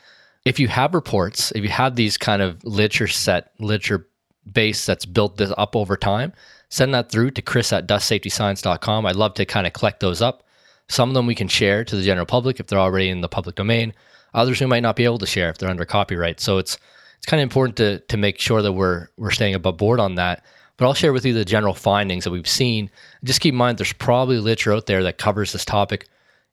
If 0.44 0.58
you 0.58 0.68
have 0.68 0.94
reports, 0.94 1.52
if 1.52 1.62
you 1.62 1.70
have 1.70 1.96
these 1.96 2.16
kind 2.16 2.42
of 2.42 2.62
literature 2.64 3.06
set, 3.08 3.52
literature 3.58 4.08
base 4.50 4.84
that's 4.86 5.04
built 5.04 5.36
this 5.36 5.52
up 5.56 5.76
over 5.76 5.96
time, 5.96 6.32
send 6.68 6.94
that 6.94 7.10
through 7.12 7.30
to 7.32 7.42
chris 7.42 7.72
at 7.72 7.86
dustsafetyscience.com. 7.86 9.06
I'd 9.06 9.16
love 9.16 9.34
to 9.34 9.44
kind 9.44 9.66
of 9.66 9.72
collect 9.72 10.00
those 10.00 10.20
up. 10.20 10.42
Some 10.88 11.10
of 11.10 11.14
them 11.14 11.26
we 11.26 11.36
can 11.36 11.46
share 11.46 11.84
to 11.84 11.96
the 11.96 12.02
general 12.02 12.26
public 12.26 12.58
if 12.58 12.66
they're 12.66 12.78
already 12.78 13.08
in 13.08 13.20
the 13.20 13.28
public 13.28 13.54
domain. 13.54 13.94
Others 14.34 14.60
we 14.60 14.66
might 14.66 14.82
not 14.82 14.96
be 14.96 15.04
able 15.04 15.18
to 15.18 15.26
share 15.26 15.48
if 15.48 15.58
they're 15.58 15.70
under 15.70 15.84
copyright. 15.84 16.40
So 16.40 16.58
it's 16.58 16.76
it's 17.18 17.26
kind 17.26 17.40
of 17.40 17.44
important 17.44 17.76
to 17.76 18.00
to 18.00 18.16
make 18.16 18.40
sure 18.40 18.62
that 18.62 18.72
we're 18.72 19.08
we're 19.16 19.30
staying 19.30 19.54
above 19.54 19.76
board 19.76 20.00
on 20.00 20.16
that 20.16 20.44
but 20.82 20.88
I'll 20.88 20.94
share 20.94 21.12
with 21.12 21.24
you 21.24 21.32
the 21.32 21.44
general 21.44 21.74
findings 21.74 22.24
that 22.24 22.32
we've 22.32 22.48
seen. 22.48 22.90
Just 23.22 23.40
keep 23.40 23.52
in 23.52 23.58
mind 23.58 23.78
there's 23.78 23.92
probably 23.92 24.38
literature 24.38 24.72
out 24.72 24.86
there 24.86 25.04
that 25.04 25.16
covers 25.16 25.52
this 25.52 25.64
topic 25.64 26.08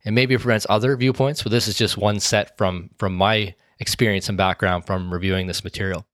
and 0.05 0.13
maybe 0.13 0.35
it 0.35 0.41
presents 0.41 0.67
other 0.69 0.95
viewpoints, 0.95 1.41
but 1.41 1.51
this 1.51 1.67
is 1.67 1.75
just 1.75 1.97
one 1.97 2.19
set 2.19 2.55
from 2.55 2.91
from 2.99 3.15
my 3.15 3.55
experience 3.79 4.29
and 4.29 4.37
background 4.37 4.85
from 4.85 5.11
reviewing 5.11 5.47
this 5.47 5.63
material. 5.63 6.05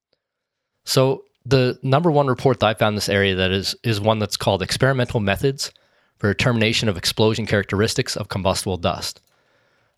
So 0.84 1.24
the 1.44 1.78
number 1.82 2.10
one 2.10 2.26
report 2.26 2.60
that 2.60 2.66
I 2.68 2.72
found 2.72 2.92
in 2.92 2.94
this 2.94 3.10
area 3.10 3.34
that 3.34 3.50
is 3.50 3.76
is 3.82 4.00
one 4.00 4.18
that's 4.18 4.38
called 4.38 4.62
experimental 4.62 5.20
methods 5.20 5.70
for 6.16 6.32
determination 6.32 6.88
of 6.88 6.96
explosion 6.96 7.44
characteristics 7.44 8.16
of 8.16 8.30
combustible 8.30 8.78
dust. 8.78 9.20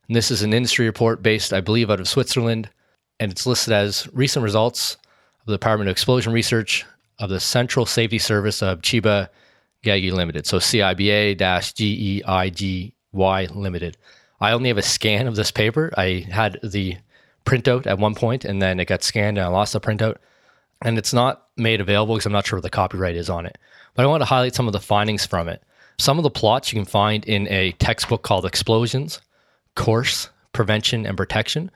And 0.09 0.17
this 0.17 0.33
is 0.33 0.43
an 0.43 0.53
industry 0.53 0.87
report 0.87 1.23
based, 1.23 1.53
I 1.53 1.61
believe, 1.61 1.89
out 1.89 2.01
of 2.01 2.09
Switzerland, 2.09 2.69
and 3.21 3.31
it's 3.31 3.47
listed 3.47 3.73
as 3.73 4.09
recent 4.13 4.43
results 4.43 4.97
of 5.39 5.47
the 5.47 5.53
Department 5.53 5.89
of 5.89 5.93
Explosion 5.93 6.33
Research 6.33 6.85
of 7.19 7.31
the 7.31 7.41
Central 7.41 7.87
Safety 7.87 8.19
Service 8.19 8.63
of 8.63 8.85
Ciba 8.85 9.31
Geigy 9.83 10.13
Limited. 10.13 10.47
So 10.47 10.59
CIBA 10.59 11.75
G 11.75 11.85
E 12.19 12.23
I 12.25 12.51
G 12.51 12.95
Y 13.13 13.49
Limited. 13.53 13.97
I 14.41 14.53
only 14.53 14.69
have 14.69 14.79
a 14.79 14.83
scan 14.83 15.27
of 15.27 15.37
this 15.37 15.51
paper. 15.51 15.93
I 15.97 16.27
had 16.31 16.59
the 16.63 16.97
printout 17.45 17.87
at 17.87 17.99
one 17.99 18.15
point 18.15 18.45
and 18.45 18.63
then 18.63 18.79
it 18.79 18.87
got 18.87 19.03
scanned 19.03 19.39
and 19.39 19.47
I 19.47 19.49
lost 19.49 19.73
the 19.73 19.81
printout. 19.81 20.17
And 20.83 20.97
it's 20.97 21.13
not 21.13 21.47
made 21.57 21.81
available 21.81 22.15
because 22.15 22.27
I'm 22.27 22.33
not 22.33 22.47
sure 22.47 22.59
what 22.59 22.63
the 22.63 22.71
copyright 22.71 23.17
is 23.17 23.29
on 23.29 23.47
it. 23.47 23.59
But 23.95 24.05
I 24.05 24.09
want 24.09 24.21
to 24.21 24.27
highlight 24.27 24.55
some 24.55 24.69
of 24.69 24.73
the 24.73 24.81
findings 24.81 25.27
from 25.27 25.49
it. 25.49 25.63
Some 25.99 26.19
of 26.19 26.23
the 26.23 26.31
plots 26.31 26.73
you 26.73 26.79
can 26.79 26.87
find 26.87 27.25
in 27.25 27.49
a 27.49 27.73
textbook 27.73 28.23
called 28.23 28.47
Explosions, 28.47 29.21
Course, 29.75 30.31
Prevention, 30.53 31.05
and 31.05 31.17
Protection. 31.17 31.73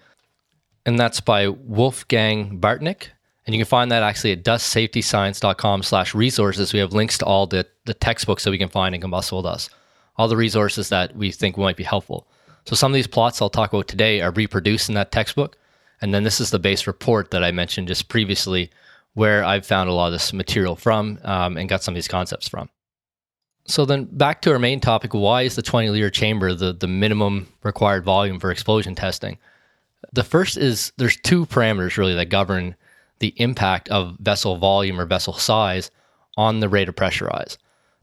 And 0.87 0.99
that's 0.99 1.21
by 1.21 1.49
Wolfgang 1.49 2.61
Bartknecht 2.61 3.09
and 3.47 3.55
you 3.55 3.61
can 3.61 3.69
find 3.69 3.91
that 3.91 4.03
actually 4.03 4.33
at 4.33 4.45
dustsafetyscience.com 4.45 5.83
slash 5.83 6.15
resources. 6.15 6.73
We 6.73 6.79
have 6.79 6.93
links 6.93 7.19
to 7.19 7.25
all 7.25 7.47
the, 7.47 7.67
the 7.87 7.95
textbooks 7.95 8.45
that 8.45 8.51
we 8.51 8.59
can 8.59 8.69
find 8.69 8.95
in 8.95 9.01
combustible 9.01 9.43
dust, 9.43 9.71
all 10.17 10.29
the 10.29 10.37
resources 10.37 10.89
that 10.91 11.17
we 11.17 11.33
think 11.33 11.57
might 11.57 11.77
be 11.77 11.85
helpful. 11.85 12.27
So 12.67 12.77
some 12.77 12.93
of 12.93 12.95
these 12.95 13.09
plots 13.09 13.43
I'll 13.43 13.51
talk 13.51 13.73
about 13.73 13.89
today 13.89 14.21
are 14.21 14.31
reproduced 14.31 14.89
in 14.89 14.95
that 14.95 15.11
textbook. 15.11 15.57
And 16.01 16.15
then 16.15 16.23
this 16.23 16.41
is 16.41 16.51
the 16.51 16.59
base 16.59 16.87
report 16.87 17.31
that 17.33 17.43
I 17.43 17.51
mentioned 17.51 17.89
just 17.89 18.09
previously, 18.09 18.71
where 19.15 19.45
I've 19.45 19.67
found 19.67 19.91
a 19.91 19.93
lot 19.93 20.07
of 20.07 20.13
this 20.13 20.33
material 20.33 20.77
from 20.77 21.19
um, 21.25 21.57
and 21.57 21.69
got 21.69 21.83
some 21.83 21.93
of 21.93 21.97
these 21.97 22.09
concepts 22.09 22.49
from. 22.49 22.69
So 23.67 23.85
then 23.85 24.05
back 24.05 24.43
to 24.43 24.53
our 24.53 24.59
main 24.59 24.81
topic, 24.81 25.15
why 25.15 25.43
is 25.43 25.55
the 25.55 25.63
20 25.63 25.91
liter 25.91 26.11
chamber 26.11 26.55
the, 26.55 26.73
the 26.73 26.89
minimum 26.89 27.49
required 27.63 28.05
volume 28.05 28.41
for 28.41 28.51
explosion 28.51 28.95
testing? 28.95 29.39
The 30.13 30.25
first 30.25 30.57
is 30.57 30.93
there's 30.97 31.17
two 31.17 31.47
parameters 31.47 31.97
really 31.97 32.15
that 32.15 32.29
govern 32.29 32.75
the 33.23 33.33
impact 33.37 33.89
of 33.89 34.17
vessel 34.19 34.57
volume 34.57 35.01
or 35.01 35.07
vessel 35.07 35.33
size 35.33 35.91
on 36.37 36.61
the 36.61 36.69
rate 36.69 36.89
of 36.89 36.97
pressurize. 36.97 37.57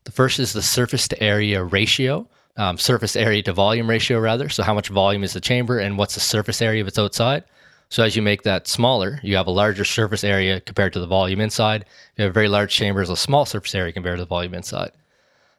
The 0.06 0.12
first 0.12 0.40
is 0.40 0.54
the 0.54 0.62
surface 0.62 1.10
to 1.10 1.22
area 1.22 1.62
ratio, 1.62 2.26
um, 2.56 2.78
surface 2.78 3.18
area 3.18 3.44
to 3.44 3.54
volume 3.54 3.90
ratio, 3.90 4.18
rather. 4.20 4.48
So, 4.48 4.64
how 4.64 4.74
much 4.74 4.88
volume 4.88 5.24
is 5.24 5.34
the 5.34 5.42
chamber 5.42 5.78
and 5.78 5.98
what's 5.98 6.14
the 6.14 6.22
surface 6.22 6.62
area 6.62 6.82
of 6.82 6.88
its 6.88 6.98
outside? 6.98 7.44
So, 7.90 8.02
as 8.02 8.16
you 8.16 8.22
make 8.22 8.44
that 8.44 8.68
smaller, 8.68 9.20
you 9.22 9.36
have 9.36 9.48
a 9.48 9.52
larger 9.52 9.84
surface 9.84 10.24
area 10.24 10.62
compared 10.62 10.94
to 10.94 11.02
the 11.02 11.08
volume 11.08 11.42
inside. 11.42 11.82
If 11.82 12.12
you 12.16 12.24
have 12.24 12.32
a 12.32 12.34
very 12.34 12.48
large 12.48 12.74
chamber, 12.74 13.02
a 13.02 13.16
small 13.16 13.46
surface 13.46 13.76
area 13.76 13.92
compared 13.92 14.18
to 14.18 14.24
the 14.24 14.28
volume 14.28 14.54
inside. 14.54 14.92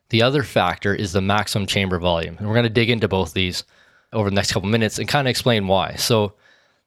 The 0.09 0.23
other 0.23 0.43
factor 0.43 0.95
is 0.95 1.13
the 1.13 1.21
maximum 1.21 1.67
chamber 1.67 1.99
volume. 1.99 2.37
And 2.39 2.49
we're 2.49 2.55
going 2.55 2.65
to 2.65 2.71
dig 2.71 2.91
into 2.91 3.09
both 3.09 3.35
these 3.35 3.63
over 4.13 4.31
the 4.31 4.35
next 4.35 4.53
couple 4.53 4.69
minutes 4.69 4.99
and 4.99 5.07
kind 5.07 5.29
of 5.29 5.31
explain 5.31 5.67
why. 5.67 5.97
So, 5.97 6.33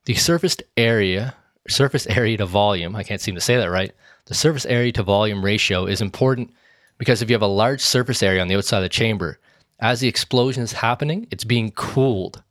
the 0.05 0.15
surface 0.15 0.57
area, 0.75 1.35
surface 1.67 2.07
area 2.07 2.37
to 2.37 2.45
volume, 2.45 2.95
I 2.95 3.03
can't 3.03 3.21
seem 3.21 3.35
to 3.35 3.41
say 3.41 3.57
that 3.57 3.69
right. 3.69 3.91
The 4.25 4.33
surface 4.33 4.65
area 4.65 4.91
to 4.93 5.03
volume 5.03 5.43
ratio 5.43 5.85
is 5.85 6.01
important 6.01 6.53
because 6.97 7.21
if 7.21 7.29
you 7.29 7.33
have 7.33 7.41
a 7.41 7.47
large 7.47 7.81
surface 7.81 8.23
area 8.23 8.41
on 8.41 8.47
the 8.47 8.55
outside 8.55 8.77
of 8.77 8.83
the 8.83 8.89
chamber, 8.89 9.39
as 9.79 9.99
the 9.99 10.07
explosion 10.07 10.63
is 10.63 10.71
happening, 10.71 11.27
it's 11.31 11.43
being 11.43 11.71
cooled 11.71 12.41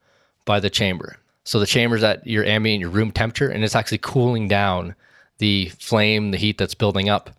by 0.44 0.60
the 0.60 0.70
chamber. 0.70 1.16
So 1.44 1.58
the 1.58 1.66
chamber's 1.66 2.02
at 2.02 2.26
your 2.26 2.44
ambient, 2.44 2.80
your 2.80 2.90
room 2.90 3.10
temperature, 3.10 3.48
and 3.48 3.64
it's 3.64 3.74
actually 3.74 3.98
cooling 3.98 4.48
down 4.48 4.94
the 5.38 5.70
flame, 5.78 6.30
the 6.30 6.38
heat 6.38 6.58
that's 6.58 6.74
building 6.74 7.08
up 7.08 7.30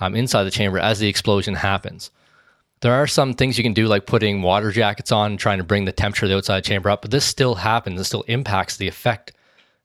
um, 0.00 0.14
inside 0.14 0.44
the 0.44 0.50
chamber 0.50 0.78
as 0.78 0.98
the 0.98 1.08
explosion 1.08 1.54
happens. 1.54 2.10
There 2.80 2.94
are 2.94 3.06
some 3.06 3.34
things 3.34 3.58
you 3.58 3.64
can 3.64 3.72
do, 3.72 3.86
like 3.86 4.06
putting 4.06 4.42
water 4.42 4.70
jackets 4.70 5.10
on, 5.10 5.36
trying 5.36 5.58
to 5.58 5.64
bring 5.64 5.84
the 5.84 5.92
temperature 5.92 6.26
of 6.26 6.30
the 6.30 6.36
outside 6.36 6.64
chamber 6.64 6.90
up, 6.90 7.02
but 7.02 7.10
this 7.10 7.24
still 7.24 7.56
happens. 7.56 8.00
It 8.00 8.04
still 8.04 8.22
impacts 8.22 8.76
the 8.76 8.86
effect. 8.86 9.32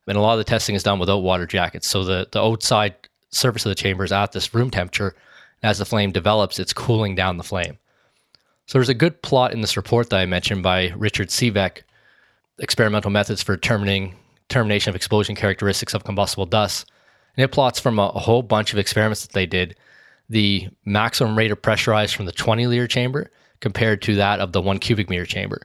And 0.07 0.17
a 0.17 0.21
lot 0.21 0.33
of 0.33 0.37
the 0.39 0.43
testing 0.43 0.75
is 0.75 0.83
done 0.83 0.99
without 0.99 1.19
water 1.19 1.45
jackets. 1.45 1.87
So 1.87 2.03
the, 2.03 2.27
the 2.31 2.41
outside 2.41 2.95
surface 3.29 3.65
of 3.65 3.69
the 3.69 3.75
chamber 3.75 4.03
is 4.03 4.11
at 4.11 4.31
this 4.31 4.53
room 4.53 4.69
temperature. 4.69 5.15
And 5.61 5.69
As 5.69 5.77
the 5.79 5.85
flame 5.85 6.11
develops, 6.11 6.59
it's 6.59 6.73
cooling 6.73 7.15
down 7.15 7.37
the 7.37 7.43
flame. 7.43 7.77
So 8.65 8.77
there's 8.77 8.89
a 8.89 8.93
good 8.93 9.21
plot 9.21 9.53
in 9.53 9.61
this 9.61 9.77
report 9.77 10.09
that 10.09 10.19
I 10.19 10.25
mentioned 10.25 10.63
by 10.63 10.89
Richard 10.95 11.29
Siwek, 11.29 11.83
Experimental 12.59 13.11
Methods 13.11 13.43
for 13.43 13.55
Determining 13.55 14.15
termination 14.49 14.89
of 14.89 14.95
Explosion 14.95 15.35
Characteristics 15.35 15.93
of 15.93 16.03
Combustible 16.03 16.45
Dust. 16.45 16.89
And 17.35 17.43
it 17.43 17.51
plots 17.51 17.79
from 17.79 17.99
a, 17.99 18.07
a 18.09 18.19
whole 18.19 18.43
bunch 18.43 18.73
of 18.73 18.79
experiments 18.79 19.21
that 19.21 19.33
they 19.33 19.45
did 19.45 19.75
the 20.29 20.69
maximum 20.85 21.37
rate 21.37 21.51
of 21.51 21.61
pressurized 21.61 22.15
from 22.15 22.25
the 22.25 22.31
20 22.31 22.67
liter 22.67 22.87
chamber 22.87 23.29
compared 23.59 24.01
to 24.03 24.15
that 24.15 24.39
of 24.39 24.51
the 24.51 24.61
one 24.61 24.79
cubic 24.79 25.09
meter 25.09 25.25
chamber. 25.25 25.61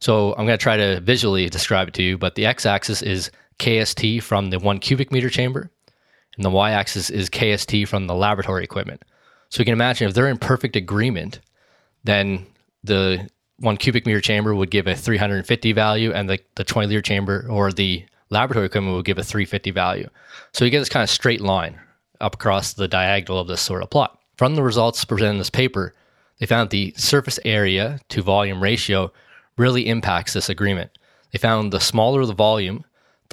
So 0.00 0.32
I'm 0.32 0.46
going 0.46 0.58
to 0.58 0.62
try 0.62 0.76
to 0.76 1.00
visually 1.00 1.48
describe 1.48 1.88
it 1.88 1.94
to 1.94 2.02
you, 2.02 2.18
but 2.18 2.34
the 2.34 2.46
x 2.46 2.66
axis 2.66 3.00
is 3.00 3.30
KST 3.58 4.22
from 4.22 4.50
the 4.50 4.58
one 4.58 4.78
cubic 4.78 5.12
meter 5.12 5.30
chamber, 5.30 5.70
and 6.36 6.44
the 6.44 6.50
y 6.50 6.72
axis 6.72 7.10
is 7.10 7.30
KST 7.30 7.86
from 7.88 8.06
the 8.06 8.14
laboratory 8.14 8.64
equipment. 8.64 9.02
So 9.48 9.60
you 9.60 9.64
can 9.64 9.74
imagine 9.74 10.08
if 10.08 10.14
they're 10.14 10.28
in 10.28 10.38
perfect 10.38 10.76
agreement, 10.76 11.40
then 12.02 12.46
the 12.82 13.28
one 13.58 13.76
cubic 13.76 14.06
meter 14.06 14.20
chamber 14.20 14.54
would 14.54 14.70
give 14.70 14.86
a 14.86 14.94
350 14.94 15.72
value, 15.72 16.12
and 16.12 16.28
the, 16.28 16.38
the 16.56 16.64
20 16.64 16.88
liter 16.88 17.02
chamber 17.02 17.46
or 17.48 17.72
the 17.72 18.04
laboratory 18.30 18.66
equipment 18.66 18.96
would 18.96 19.04
give 19.04 19.18
a 19.18 19.22
350 19.22 19.70
value. 19.70 20.08
So 20.52 20.64
you 20.64 20.70
get 20.70 20.80
this 20.80 20.88
kind 20.88 21.04
of 21.04 21.10
straight 21.10 21.40
line, 21.40 21.78
up 22.20 22.34
across 22.34 22.72
the 22.72 22.88
diagonal 22.88 23.40
of 23.40 23.48
this 23.48 23.60
sort 23.60 23.82
of 23.82 23.90
plot. 23.90 24.18
From 24.36 24.56
the 24.56 24.62
results 24.62 25.04
presented 25.04 25.32
in 25.32 25.38
this 25.38 25.50
paper, 25.50 25.94
they 26.38 26.46
found 26.46 26.70
the 26.70 26.92
surface 26.96 27.38
area 27.44 28.00
to 28.08 28.22
volume 28.22 28.62
ratio 28.62 29.12
really 29.56 29.86
impacts 29.88 30.32
this 30.32 30.48
agreement. 30.48 30.90
They 31.32 31.38
found 31.38 31.72
the 31.72 31.80
smaller 31.80 32.24
the 32.26 32.34
volume, 32.34 32.84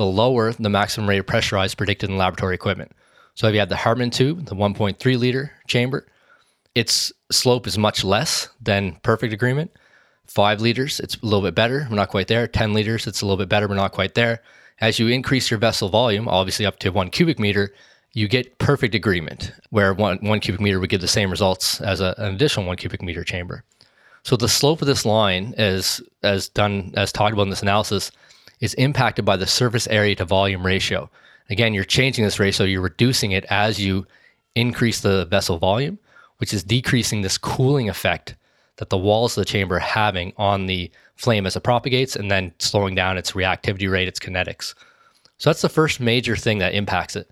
the 0.01 0.07
lower 0.07 0.51
the 0.51 0.69
maximum 0.69 1.07
rate 1.07 1.19
of 1.19 1.27
pressurized 1.27 1.77
predicted 1.77 2.09
in 2.09 2.17
laboratory 2.17 2.55
equipment. 2.55 2.91
So 3.35 3.47
if 3.47 3.53
you 3.53 3.59
have 3.59 3.69
the 3.69 3.75
Hartmann 3.75 4.09
tube, 4.09 4.47
the 4.47 4.55
1.3 4.55 5.19
liter 5.19 5.51
chamber, 5.67 6.07
its 6.73 7.13
slope 7.31 7.67
is 7.67 7.77
much 7.77 8.03
less 8.03 8.49
than 8.59 8.95
perfect 9.03 9.31
agreement. 9.31 9.69
Five 10.25 10.59
liters, 10.59 10.99
it's 10.99 11.17
a 11.17 11.23
little 11.23 11.43
bit 11.43 11.53
better. 11.53 11.85
We're 11.87 11.97
not 11.97 12.09
quite 12.09 12.27
there. 12.27 12.47
10 12.47 12.73
liters, 12.73 13.05
it's 13.05 13.21
a 13.21 13.25
little 13.25 13.37
bit 13.37 13.47
better. 13.47 13.67
We're 13.67 13.75
not 13.75 13.91
quite 13.91 14.15
there. 14.15 14.41
As 14.79 14.97
you 14.97 15.07
increase 15.07 15.51
your 15.51 15.59
vessel 15.59 15.89
volume, 15.89 16.27
obviously 16.27 16.65
up 16.65 16.79
to 16.79 16.89
one 16.89 17.11
cubic 17.11 17.37
meter, 17.37 17.71
you 18.13 18.27
get 18.27 18.57
perfect 18.57 18.95
agreement 18.95 19.51
where 19.69 19.93
one, 19.93 20.17
one 20.21 20.39
cubic 20.39 20.61
meter 20.61 20.79
would 20.79 20.89
give 20.89 21.01
the 21.01 21.07
same 21.07 21.29
results 21.29 21.79
as 21.81 22.01
a, 22.01 22.15
an 22.17 22.33
additional 22.33 22.65
one 22.65 22.77
cubic 22.77 23.03
meter 23.03 23.23
chamber. 23.23 23.63
So 24.23 24.35
the 24.35 24.49
slope 24.49 24.81
of 24.81 24.87
this 24.87 25.05
line, 25.05 25.53
as 25.57 26.01
as 26.23 26.49
done 26.49 26.93
as 26.95 27.11
talked 27.11 27.33
about 27.33 27.43
in 27.43 27.49
this 27.49 27.61
analysis, 27.61 28.11
is 28.61 28.73
impacted 28.75 29.25
by 29.25 29.35
the 29.35 29.47
surface 29.47 29.87
area 29.87 30.15
to 30.15 30.23
volume 30.23 30.65
ratio. 30.65 31.09
Again, 31.49 31.73
you're 31.73 31.83
changing 31.83 32.23
this 32.23 32.39
ratio, 32.39 32.65
you're 32.65 32.81
reducing 32.81 33.31
it 33.31 33.43
as 33.49 33.79
you 33.79 34.07
increase 34.55 35.01
the 35.01 35.25
vessel 35.25 35.57
volume, 35.57 35.99
which 36.37 36.53
is 36.53 36.63
decreasing 36.63 37.21
this 37.21 37.37
cooling 37.37 37.89
effect 37.89 38.35
that 38.77 38.89
the 38.89 38.97
walls 38.97 39.37
of 39.37 39.41
the 39.41 39.51
chamber 39.51 39.75
are 39.75 39.79
having 39.79 40.33
on 40.37 40.67
the 40.67 40.89
flame 41.15 41.45
as 41.45 41.55
it 41.55 41.63
propagates 41.63 42.15
and 42.15 42.31
then 42.31 42.53
slowing 42.59 42.95
down 42.95 43.17
its 43.17 43.33
reactivity 43.33 43.91
rate, 43.91 44.07
its 44.07 44.19
kinetics. 44.19 44.73
So 45.37 45.49
that's 45.49 45.61
the 45.61 45.69
first 45.69 45.99
major 45.99 46.35
thing 46.35 46.59
that 46.59 46.73
impacts 46.73 47.15
it. 47.15 47.29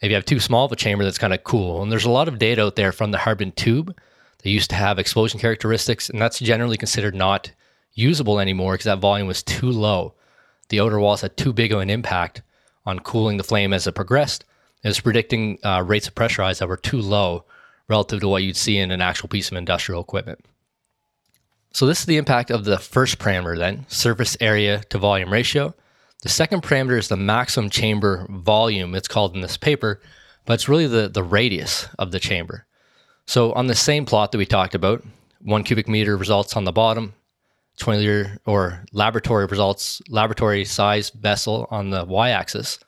If 0.00 0.10
you 0.10 0.14
have 0.16 0.24
too 0.24 0.40
small 0.40 0.66
of 0.66 0.72
a 0.72 0.76
chamber, 0.76 1.04
that's 1.04 1.18
kind 1.18 1.32
of 1.32 1.44
cool. 1.44 1.82
And 1.82 1.90
there's 1.90 2.04
a 2.04 2.10
lot 2.10 2.28
of 2.28 2.38
data 2.38 2.64
out 2.64 2.76
there 2.76 2.92
from 2.92 3.10
the 3.10 3.18
Hartmann 3.18 3.52
tube. 3.52 3.96
They 4.42 4.50
used 4.50 4.70
to 4.70 4.76
have 4.76 4.98
explosion 4.98 5.40
characteristics, 5.40 6.10
and 6.10 6.20
that's 6.20 6.38
generally 6.38 6.76
considered 6.76 7.14
not 7.14 7.50
usable 7.94 8.38
anymore 8.38 8.74
because 8.74 8.84
that 8.84 8.98
volume 8.98 9.26
was 9.26 9.42
too 9.42 9.70
low. 9.70 10.14
The 10.68 10.80
outer 10.80 10.98
walls 10.98 11.20
had 11.20 11.36
too 11.36 11.52
big 11.52 11.72
of 11.72 11.80
an 11.80 11.90
impact 11.90 12.42
on 12.86 12.98
cooling 13.00 13.36
the 13.36 13.44
flame 13.44 13.72
as 13.72 13.86
it 13.86 13.94
progressed. 13.94 14.44
It 14.82 14.88
was 14.88 15.00
predicting 15.00 15.58
uh, 15.64 15.82
rates 15.86 16.08
of 16.08 16.14
pressurize 16.14 16.58
that 16.58 16.68
were 16.68 16.76
too 16.76 17.00
low 17.00 17.44
relative 17.88 18.20
to 18.20 18.28
what 18.28 18.42
you'd 18.42 18.56
see 18.56 18.78
in 18.78 18.90
an 18.90 19.00
actual 19.00 19.28
piece 19.28 19.50
of 19.50 19.56
industrial 19.56 20.00
equipment. 20.00 20.44
So 21.72 21.86
this 21.86 22.00
is 22.00 22.06
the 22.06 22.18
impact 22.18 22.50
of 22.50 22.64
the 22.64 22.78
first 22.78 23.18
parameter 23.18 23.58
then, 23.58 23.86
surface 23.88 24.36
area 24.40 24.82
to 24.90 24.98
volume 24.98 25.32
ratio. 25.32 25.74
The 26.22 26.28
second 26.28 26.62
parameter 26.62 26.98
is 26.98 27.08
the 27.08 27.16
maximum 27.16 27.68
chamber 27.68 28.26
volume, 28.30 28.94
it's 28.94 29.08
called 29.08 29.34
in 29.34 29.40
this 29.40 29.56
paper, 29.56 30.00
but 30.46 30.54
it's 30.54 30.68
really 30.68 30.86
the, 30.86 31.08
the 31.08 31.22
radius 31.22 31.88
of 31.98 32.12
the 32.12 32.20
chamber. 32.20 32.66
So 33.26 33.52
on 33.52 33.66
the 33.66 33.74
same 33.74 34.06
plot 34.06 34.32
that 34.32 34.38
we 34.38 34.46
talked 34.46 34.74
about, 34.74 35.04
one 35.40 35.64
cubic 35.64 35.88
meter 35.88 36.16
results 36.16 36.56
on 36.56 36.64
the 36.64 36.72
bottom, 36.72 37.14
20 37.78 37.98
liter 37.98 38.38
or 38.46 38.84
laboratory 38.92 39.46
results, 39.46 40.00
laboratory 40.08 40.64
size 40.64 41.10
vessel 41.10 41.66
on 41.70 41.90
the 41.90 42.04
y 42.04 42.30
axis, 42.30 42.78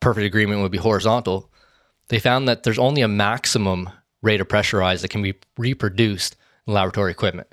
perfect 0.00 0.26
agreement 0.26 0.62
would 0.62 0.72
be 0.72 0.78
horizontal. 0.78 1.50
They 2.08 2.18
found 2.18 2.48
that 2.48 2.62
there's 2.62 2.78
only 2.78 3.02
a 3.02 3.08
maximum 3.08 3.90
rate 4.22 4.40
of 4.40 4.48
pressurized 4.48 5.04
that 5.04 5.10
can 5.10 5.22
be 5.22 5.34
reproduced 5.58 6.36
in 6.66 6.74
laboratory 6.74 7.10
equipment. 7.10 7.48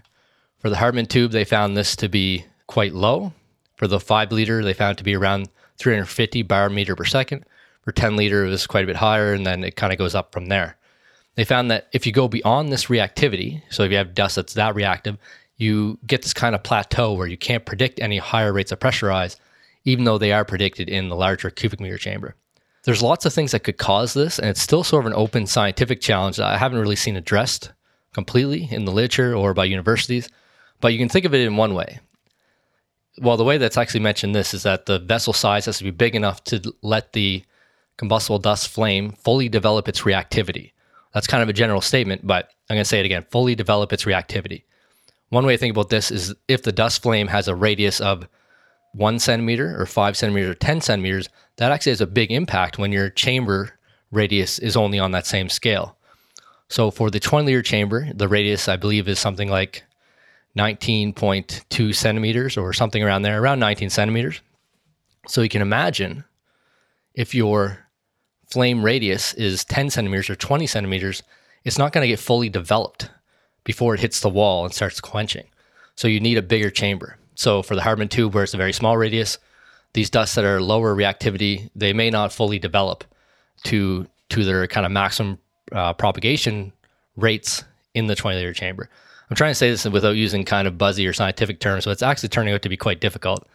For 0.60 0.70
the 0.70 0.78
Hartmann 0.78 1.08
tube, 1.08 1.32
they 1.32 1.44
found 1.44 1.76
this 1.76 1.96
to 1.98 2.08
be 2.08 2.46
quite 2.68 2.94
low, 2.94 3.34
for 3.82 3.88
the 3.88 4.00
five 4.00 4.32
liter, 4.32 4.64
they 4.64 4.76
found 4.76 5.00
to 5.00 5.04
be 5.04 5.16
around 5.16 5.50
350 5.80 6.44
bar 6.44 6.70
meter 6.70 6.96
per 6.96 7.04
second. 7.04 7.46
For 7.82 7.92
10 7.92 8.16
liter, 8.16 8.46
it 8.46 8.50
was 8.50 8.68
quite 8.68 8.84
a 8.84 8.88
bit 8.88 8.98
higher, 8.98 9.34
and 9.34 9.44
then 9.44 9.64
it 9.64 9.76
kind 9.76 9.92
of 9.92 9.98
goes 9.98 10.14
up 10.14 10.32
from 10.32 10.46
there. 10.46 10.78
They 11.34 11.44
found 11.44 11.72
that 11.72 11.88
if 11.92 12.06
you 12.06 12.12
go 12.12 12.28
beyond 12.28 12.72
this 12.72 12.86
reactivity, 12.86 13.64
so 13.72 13.82
if 13.82 13.90
you 13.90 13.98
have 13.98 14.14
dust 14.14 14.36
that's 14.36 14.54
that 14.54 14.76
reactive, 14.76 15.18
you 15.62 16.00
get 16.06 16.24
this 16.24 16.34
kind 16.34 16.56
of 16.56 16.64
plateau 16.64 17.14
where 17.14 17.28
you 17.28 17.38
can't 17.38 17.66
predict 17.66 18.00
any 18.00 18.18
higher 18.18 18.52
rates 18.52 18.72
of 18.72 18.80
pressurize, 18.80 19.38
even 19.86 20.06
though 20.06 20.18
they 20.18 20.32
are 20.32 20.46
predicted 20.46 20.90
in 20.90 21.10
the 21.10 21.16
larger 21.16 21.50
cubic 21.50 21.80
meter 21.80 21.98
chamber. 21.98 22.36
There's 22.84 23.04
lots 23.04 23.26
of 23.26 23.34
things 23.34 23.52
that 23.52 23.64
could 23.64 23.78
cause 23.78 24.14
this, 24.14 24.40
and 24.40 24.50
it's 24.50 24.62
still 24.62 24.84
sort 24.84 25.06
of 25.06 25.12
an 25.12 25.18
open 25.18 25.46
scientific 25.46 26.02
challenge 26.02 26.38
that 26.38 26.48
I 26.48 26.58
haven't 26.58 26.80
really 26.80 26.96
seen 26.96 27.16
addressed 27.16 27.72
completely 28.14 28.68
in 28.72 28.86
the 28.86 28.92
literature 28.92 29.36
or 29.36 29.54
by 29.54 29.66
universities. 29.66 30.30
But 30.80 30.94
you 30.94 31.00
can 31.00 31.10
think 31.10 31.26
of 31.26 31.34
it 31.34 31.42
in 31.42 31.58
one 31.58 31.76
way 31.76 32.00
well, 33.18 33.38
the 33.38 33.44
way 33.44 33.58
that's 33.58 33.78
actually 33.78 34.00
mentioned 34.00 34.34
this 34.34 34.54
is 34.54 34.64
that 34.64 34.86
the 34.86 35.00
vessel 35.00 35.34
size 35.34 35.66
has 35.66 35.78
to 35.80 35.84
be 35.84 35.92
big 35.92 36.16
enough 36.16 36.44
to 36.46 36.74
let 36.82 37.14
the 37.14 37.44
combustible 37.98 38.40
dust 38.40 38.70
flame 38.70 39.12
fully 39.12 39.50
develop 39.50 39.88
its 39.88 40.02
reactivity. 40.02 40.72
That's 41.14 41.28
kind 41.28 41.44
of 41.44 41.50
a 41.50 41.54
general 41.54 41.82
statement, 41.82 42.26
but 42.26 42.50
I'm 42.70 42.76
going 42.76 42.84
to 42.84 42.86
say 42.86 43.00
it 43.00 43.06
again 43.06 43.26
fully 43.30 43.56
develop 43.56 43.92
its 43.92 44.06
reactivity. 44.06 44.64
One 45.32 45.46
way 45.46 45.54
to 45.54 45.58
think 45.58 45.74
about 45.74 45.88
this 45.88 46.12
is 46.12 46.36
if 46.50 46.62
the 46.62 46.74
dust 46.74 47.02
flame 47.02 47.30
has 47.30 47.48
a 47.48 47.56
radius 47.56 48.02
of 48.02 48.28
one 48.92 49.18
centimeter 49.18 49.82
or 49.82 49.86
five 49.86 50.18
centimeters 50.18 50.50
or 50.50 50.56
10 50.56 50.82
centimeters, 50.82 51.30
that 51.56 51.72
actually 51.72 51.94
has 51.94 52.02
a 52.02 52.06
big 52.08 52.34
impact 52.34 52.78
when 52.78 52.92
your 52.92 53.10
chamber 53.10 53.80
radius 54.12 54.60
is 54.60 54.76
only 54.76 55.00
on 55.00 55.12
that 55.12 55.26
same 55.26 55.48
scale. 55.48 55.96
So 56.68 56.92
for 56.92 57.10
the 57.10 57.22
20 57.22 57.46
liter 57.46 57.62
chamber, 57.62 58.12
the 58.14 58.28
radius 58.28 58.68
I 58.68 58.76
believe 58.76 59.08
is 59.08 59.20
something 59.20 59.50
like 59.50 59.84
19.2 60.58 61.96
centimeters 61.96 62.58
or 62.58 62.74
something 62.74 63.02
around 63.02 63.22
there, 63.22 63.42
around 63.42 63.62
19 63.62 63.90
centimeters. 63.90 64.42
So 65.30 65.42
you 65.42 65.50
can 65.50 65.62
imagine 65.62 66.26
if 67.14 67.34
your 67.34 67.88
flame 68.50 68.84
radius 68.84 69.34
is 69.36 69.64
10 69.64 69.92
centimeters 69.92 70.30
or 70.30 70.36
20 70.36 70.68
centimeters, 70.68 71.24
it's 71.64 71.78
not 71.78 71.94
going 71.94 72.04
to 72.04 72.10
get 72.10 72.20
fully 72.20 72.50
developed 72.50 73.10
before 73.64 73.94
it 73.94 74.00
hits 74.00 74.20
the 74.20 74.30
wall 74.30 74.66
and 74.66 74.74
starts 74.74 75.00
quenching. 75.00 75.46
So 75.96 76.08
you 76.08 76.20
need 76.20 76.38
a 76.38 76.42
bigger 76.42 76.70
chamber. 76.70 77.18
So 77.36 77.62
for 77.62 77.76
the 77.76 77.82
Hartmann 77.82 78.10
tube, 78.10 78.34
where 78.34 78.44
it's 78.44 78.54
a 78.54 78.58
very 78.58 78.74
small 78.74 78.98
radius, 78.98 79.38
these 79.94 80.10
dusts 80.10 80.36
that 80.36 80.46
are 80.46 80.62
lower 80.62 80.96
reactivity, 80.96 81.70
they 81.76 81.94
may 81.94 82.10
not 82.10 82.34
fully 82.34 82.60
develop 82.60 83.04
to 83.64 84.08
to 84.30 84.44
their 84.46 84.66
kind 84.68 84.86
of 84.86 84.92
maximum 84.92 85.38
uh, 85.74 85.94
propagation 85.94 86.72
rates 87.18 87.64
in 87.94 88.08
the 88.08 88.16
20 88.16 88.38
liter 88.38 88.54
chamber. 88.54 88.90
I'm 89.30 89.36
trying 89.36 89.52
to 89.52 89.56
say 89.56 89.70
this 89.70 89.86
without 89.86 90.16
using 90.16 90.46
kind 90.46 90.68
of 90.68 90.78
buzzy 90.78 91.06
or 91.06 91.14
scientific 91.14 91.60
terms, 91.60 91.86
but 91.86 91.92
it's 91.92 92.04
actually 92.04 92.30
turning 92.30 92.54
out 92.54 92.62
to 92.62 92.70
be 92.70 92.78
quite 92.78 93.02
difficult. 93.02 93.46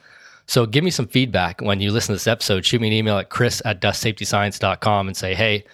So 0.47 0.65
give 0.65 0.85
me 0.85 0.91
some 0.91 1.09
feedback 1.09 1.61
when 1.61 1.81
you 1.81 1.91
listen 1.91 2.09
to 2.09 2.15
this 2.15 2.27
episode. 2.27 2.65
Shoot 2.65 2.81
me 2.81 2.89
an 2.89 2.93
email 2.93 3.19
at 3.19 3.31
chris 3.31 3.61
at 3.65 3.81
dustsafetyscience.com 3.81 5.09
and 5.09 5.17
say, 5.17 5.35
hey, 5.35 5.65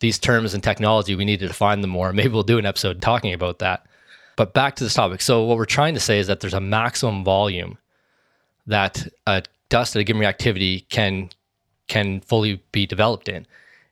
these 0.00 0.18
terms 0.18 0.54
and 0.54 0.62
technology, 0.62 1.14
we 1.14 1.24
need 1.24 1.40
to 1.40 1.48
define 1.48 1.80
them 1.80 1.90
more. 1.90 2.12
Maybe 2.14 2.28
we'll 2.28 2.42
do 2.42 2.58
an 2.58 2.66
episode 2.66 3.02
talking 3.02 3.32
about 3.32 3.58
that. 3.60 3.86
But 4.36 4.54
back 4.54 4.76
to 4.76 4.84
this 4.84 4.94
topic. 4.94 5.20
So 5.20 5.44
what 5.44 5.56
we're 5.56 5.64
trying 5.64 5.94
to 5.94 6.00
say 6.00 6.18
is 6.20 6.28
that 6.28 6.40
there's 6.40 6.54
a 6.54 6.60
maximum 6.60 7.24
volume 7.24 7.76
that 8.66 9.08
a 9.26 9.42
dust 9.68 9.96
at 9.96 10.00
a 10.00 10.04
given 10.04 10.22
reactivity 10.22 10.88
can 10.88 11.30
can 11.88 12.20
fully 12.20 12.62
be 12.70 12.86
developed 12.86 13.28
in. 13.28 13.46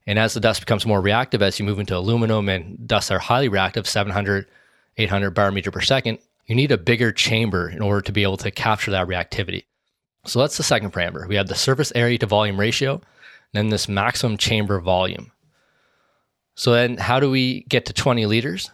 And 0.06 0.18
as 0.18 0.34
the 0.34 0.40
dust 0.40 0.60
becomes 0.60 0.86
more 0.86 1.00
reactive, 1.00 1.42
as 1.42 1.58
you 1.58 1.64
move 1.64 1.80
into 1.80 1.96
aluminum 1.96 2.48
and 2.48 2.86
dusts 2.86 3.10
are 3.10 3.18
highly 3.18 3.48
reactive, 3.48 3.88
700, 3.88 4.46
800 4.98 5.30
barometer 5.30 5.70
per 5.70 5.80
second, 5.80 6.18
you 6.46 6.54
need 6.54 6.70
a 6.70 6.78
bigger 6.78 7.10
chamber 7.10 7.68
in 7.68 7.82
order 7.82 8.00
to 8.02 8.12
be 8.12 8.22
able 8.22 8.36
to 8.36 8.50
capture 8.50 8.90
that 8.92 9.08
reactivity. 9.08 9.64
So 10.26 10.38
that's 10.38 10.56
the 10.56 10.62
second 10.62 10.92
parameter. 10.92 11.26
We 11.26 11.36
have 11.36 11.48
the 11.48 11.54
surface 11.54 11.92
area 11.94 12.18
to 12.18 12.26
volume 12.26 12.60
ratio, 12.60 12.94
and 12.94 13.02
then 13.54 13.68
this 13.68 13.88
maximum 13.88 14.36
chamber 14.36 14.78
volume. 14.80 15.32
So 16.56 16.72
then 16.72 16.96
how 16.96 17.20
do 17.20 17.30
we 17.30 17.64
get 17.68 17.86
to 17.86 17.92
20 17.92 18.26
liters? 18.26 18.70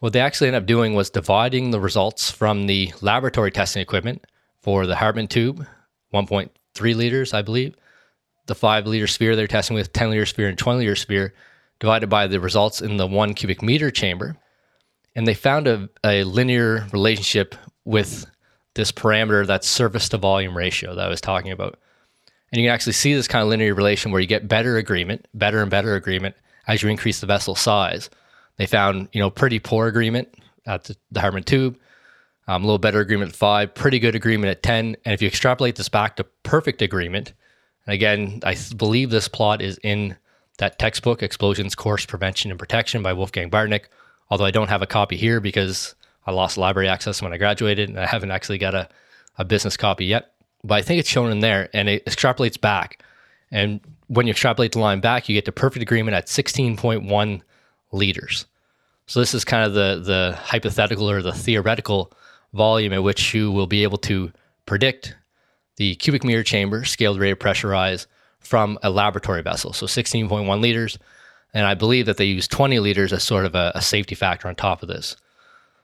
What 0.00 0.12
they 0.12 0.20
actually 0.20 0.48
ended 0.48 0.62
up 0.62 0.66
doing 0.66 0.94
was 0.94 1.10
dividing 1.10 1.70
the 1.70 1.80
results 1.80 2.30
from 2.30 2.66
the 2.66 2.92
laboratory 3.02 3.50
testing 3.50 3.82
equipment 3.82 4.24
for 4.62 4.86
the 4.86 4.96
Hartmann 4.96 5.28
tube, 5.28 5.66
1.3 6.12 6.94
liters, 6.96 7.34
I 7.34 7.42
believe, 7.42 7.74
the 8.46 8.54
five 8.54 8.86
liter 8.86 9.06
sphere 9.06 9.36
they're 9.36 9.46
testing 9.46 9.76
with, 9.76 9.92
10 9.92 10.10
liter 10.10 10.24
sphere, 10.24 10.48
and 10.48 10.56
20 10.56 10.78
liter 10.78 10.96
sphere, 10.96 11.34
divided 11.80 12.08
by 12.08 12.26
the 12.26 12.40
results 12.40 12.80
in 12.80 12.96
the 12.96 13.06
one 13.06 13.34
cubic 13.34 13.62
meter 13.62 13.90
chamber. 13.90 14.36
And 15.14 15.26
they 15.26 15.34
found 15.34 15.68
a, 15.68 15.88
a 16.02 16.24
linear 16.24 16.86
relationship 16.92 17.54
with 17.84 18.24
this 18.74 18.90
parameter 18.90 19.46
that's 19.46 19.68
surface 19.68 20.08
to 20.10 20.18
volume 20.18 20.56
ratio 20.56 20.94
that 20.94 21.06
I 21.06 21.08
was 21.08 21.20
talking 21.20 21.52
about. 21.52 21.78
And 22.50 22.60
you 22.60 22.66
can 22.66 22.74
actually 22.74 22.94
see 22.94 23.12
this 23.12 23.28
kind 23.28 23.42
of 23.42 23.48
linear 23.48 23.74
relation 23.74 24.12
where 24.12 24.20
you 24.20 24.26
get 24.26 24.48
better 24.48 24.78
agreement, 24.78 25.26
better 25.34 25.60
and 25.60 25.70
better 25.70 25.94
agreement 25.94 26.34
as 26.68 26.82
you 26.82 26.88
increase 26.88 27.20
the 27.20 27.26
vessel 27.26 27.54
size. 27.56 28.10
They 28.58 28.66
found, 28.66 29.08
you 29.12 29.20
know, 29.20 29.30
pretty 29.30 29.58
poor 29.58 29.88
agreement 29.88 30.28
at 30.66 30.84
the, 30.84 30.96
the 31.10 31.20
Hartmann 31.20 31.44
tube, 31.44 31.78
um, 32.46 32.62
a 32.62 32.66
little 32.66 32.78
better 32.78 33.00
agreement 33.00 33.30
at 33.30 33.36
five, 33.36 33.74
pretty 33.74 33.98
good 33.98 34.14
agreement 34.14 34.50
at 34.50 34.62
10. 34.62 34.96
And 35.04 35.14
if 35.14 35.22
you 35.22 35.28
extrapolate 35.28 35.76
this 35.76 35.88
back 35.88 36.16
to 36.16 36.24
perfect 36.42 36.82
agreement, 36.82 37.32
and 37.86 37.94
again, 37.94 38.40
I 38.44 38.56
believe 38.76 39.10
this 39.10 39.28
plot 39.28 39.62
is 39.62 39.78
in 39.82 40.16
that 40.58 40.78
textbook, 40.78 41.22
Explosions 41.22 41.74
Course 41.74 42.04
Prevention 42.04 42.50
and 42.50 42.58
Protection 42.58 43.02
by 43.02 43.12
Wolfgang 43.12 43.50
Bartknecht, 43.50 43.86
although 44.28 44.44
I 44.44 44.50
don't 44.50 44.68
have 44.68 44.82
a 44.82 44.86
copy 44.86 45.16
here 45.16 45.40
because 45.40 45.94
I 46.26 46.32
lost 46.32 46.58
library 46.58 46.88
access 46.88 47.22
when 47.22 47.32
I 47.32 47.38
graduated 47.38 47.88
and 47.88 47.98
I 47.98 48.06
haven't 48.06 48.30
actually 48.30 48.58
got 48.58 48.74
a, 48.74 48.88
a 49.38 49.44
business 49.44 49.76
copy 49.76 50.04
yet. 50.04 50.34
But 50.64 50.74
I 50.74 50.82
think 50.82 51.00
it's 51.00 51.08
shown 51.08 51.30
in 51.30 51.40
there 51.40 51.70
and 51.72 51.88
it 51.88 52.04
extrapolates 52.04 52.60
back. 52.60 53.02
And 53.50 53.80
when 54.08 54.26
you 54.26 54.32
extrapolate 54.32 54.72
the 54.72 54.78
line 54.78 55.00
back, 55.00 55.28
you 55.28 55.34
get 55.34 55.44
to 55.46 55.52
perfect 55.52 55.82
agreement 55.82 56.16
at 56.16 56.26
16.1 56.26 57.42
liters. 57.92 58.46
So 59.06 59.20
this 59.20 59.34
is 59.34 59.44
kind 59.44 59.64
of 59.64 59.72
the 59.72 60.02
the 60.04 60.36
hypothetical 60.38 61.10
or 61.10 61.22
the 61.22 61.32
theoretical 61.32 62.12
volume 62.52 62.92
at 62.92 63.02
which 63.02 63.32
you 63.34 63.50
will 63.50 63.66
be 63.66 63.82
able 63.82 63.98
to 63.98 64.32
predict 64.66 65.16
the 65.76 65.94
cubic 65.96 66.24
meter 66.24 66.42
chamber 66.42 66.84
scaled 66.84 67.18
rate 67.18 67.30
of 67.30 67.38
pressure 67.38 67.68
rise 67.68 68.06
from 68.40 68.78
a 68.82 68.90
laboratory 68.90 69.42
vessel. 69.42 69.72
So 69.72 69.86
16.1 69.86 70.60
liters. 70.60 70.98
And 71.54 71.66
I 71.66 71.74
believe 71.74 72.06
that 72.06 72.18
they 72.18 72.26
use 72.26 72.46
20 72.46 72.78
liters 72.78 73.12
as 73.12 73.22
sort 73.22 73.46
of 73.46 73.54
a, 73.54 73.72
a 73.74 73.80
safety 73.80 74.14
factor 74.14 74.48
on 74.48 74.54
top 74.54 74.82
of 74.82 74.88
this. 74.88 75.16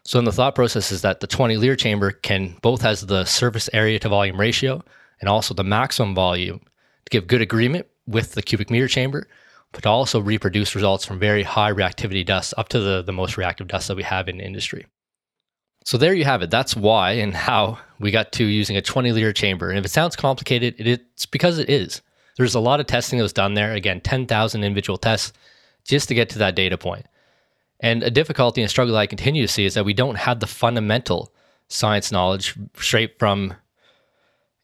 So 0.05 0.18
in 0.18 0.27
the 0.27 0.33
thought 0.33 0.55
process 0.55 0.92
is 0.92 1.00
that 1.00 1.20
the 1.20 1.27
20 1.27 1.57
liter 1.57 1.77
chamber 1.77 2.11
can 2.11 2.57
both 2.61 2.83
has 2.83 3.07
the 3.07 3.24
surface 3.24 3.70
area 3.72 3.98
to 4.00 4.09
volume 4.11 4.38
ratio 4.38 4.85
and 5.20 5.29
also 5.31 5.55
the 5.55 5.64
maximum 5.64 6.14
volume 6.14 6.61
to 7.05 7.11
give 7.11 7.27
good 7.27 7.43
agreement 7.43 7.87
with 8.07 8.33
the 8.33 8.43
cubic 8.43 8.71
meter 8.71 8.88
chamber, 8.88 9.29
but 9.73 9.87
also 9.87 10.21
reproduce 10.21 10.75
results 10.75 11.05
from 11.05 11.19
very 11.19 11.43
high 11.43 11.73
reactivity 11.73 12.25
dust 12.25 12.55
up 12.57 12.69
to 12.69 12.81
the, 12.81 13.03
the 13.03 13.12
most 13.12 13.37
reactive 13.37 13.69
dust 13.69 13.88
that 13.88 13.97
we 13.97 14.03
have 14.03 14.29
in 14.29 14.40
industry. 14.40 14.87
So 15.85 15.99
there 15.99 16.14
you 16.14 16.25
have 16.25 16.43
it. 16.43 16.51
That's 16.51 16.75
why 16.75 17.12
and 17.12 17.35
how 17.35 17.79
we 18.01 18.11
got 18.11 18.33
to 18.33 18.45
using 18.45 18.77
a 18.77 18.83
20 18.83 19.12
liter 19.12 19.33
chamber. 19.33 19.69
And 19.69 19.79
if 19.79 19.85
it 19.85 19.90
sounds 19.90 20.17
complicated, 20.17 20.75
it's 20.79 21.27
because 21.27 21.59
it 21.59 21.69
is. 21.69 22.01
There's 22.37 22.55
a 22.55 22.61
lot 22.61 22.81
of 22.81 22.87
testing 22.87 23.19
that 23.19 23.23
was 23.23 23.33
done 23.33 23.55
there. 23.55 23.73
Again, 23.73 24.01
10,000 24.01 24.64
individual 24.64 24.97
tests 24.97 25.33
just 25.85 26.09
to 26.09 26.14
get 26.14 26.31
to 26.31 26.38
that 26.38 26.57
data 26.57 26.79
point. 26.79 27.07
And 27.81 28.03
a 28.03 28.11
difficulty 28.11 28.62
and 28.62 28.71
struggle 28.71 28.97
I 28.97 29.07
continue 29.07 29.43
to 29.43 29.53
see 29.53 29.67
is 29.67 29.75
that 29.75 29.85
we 29.85 29.93
don't 29.93 30.17
have 30.17 30.40
the 30.40 30.47
fundamental 30.47 31.33
science 31.69 32.11
knowledge 32.11 32.55
straight 32.77 33.19
from 33.19 33.55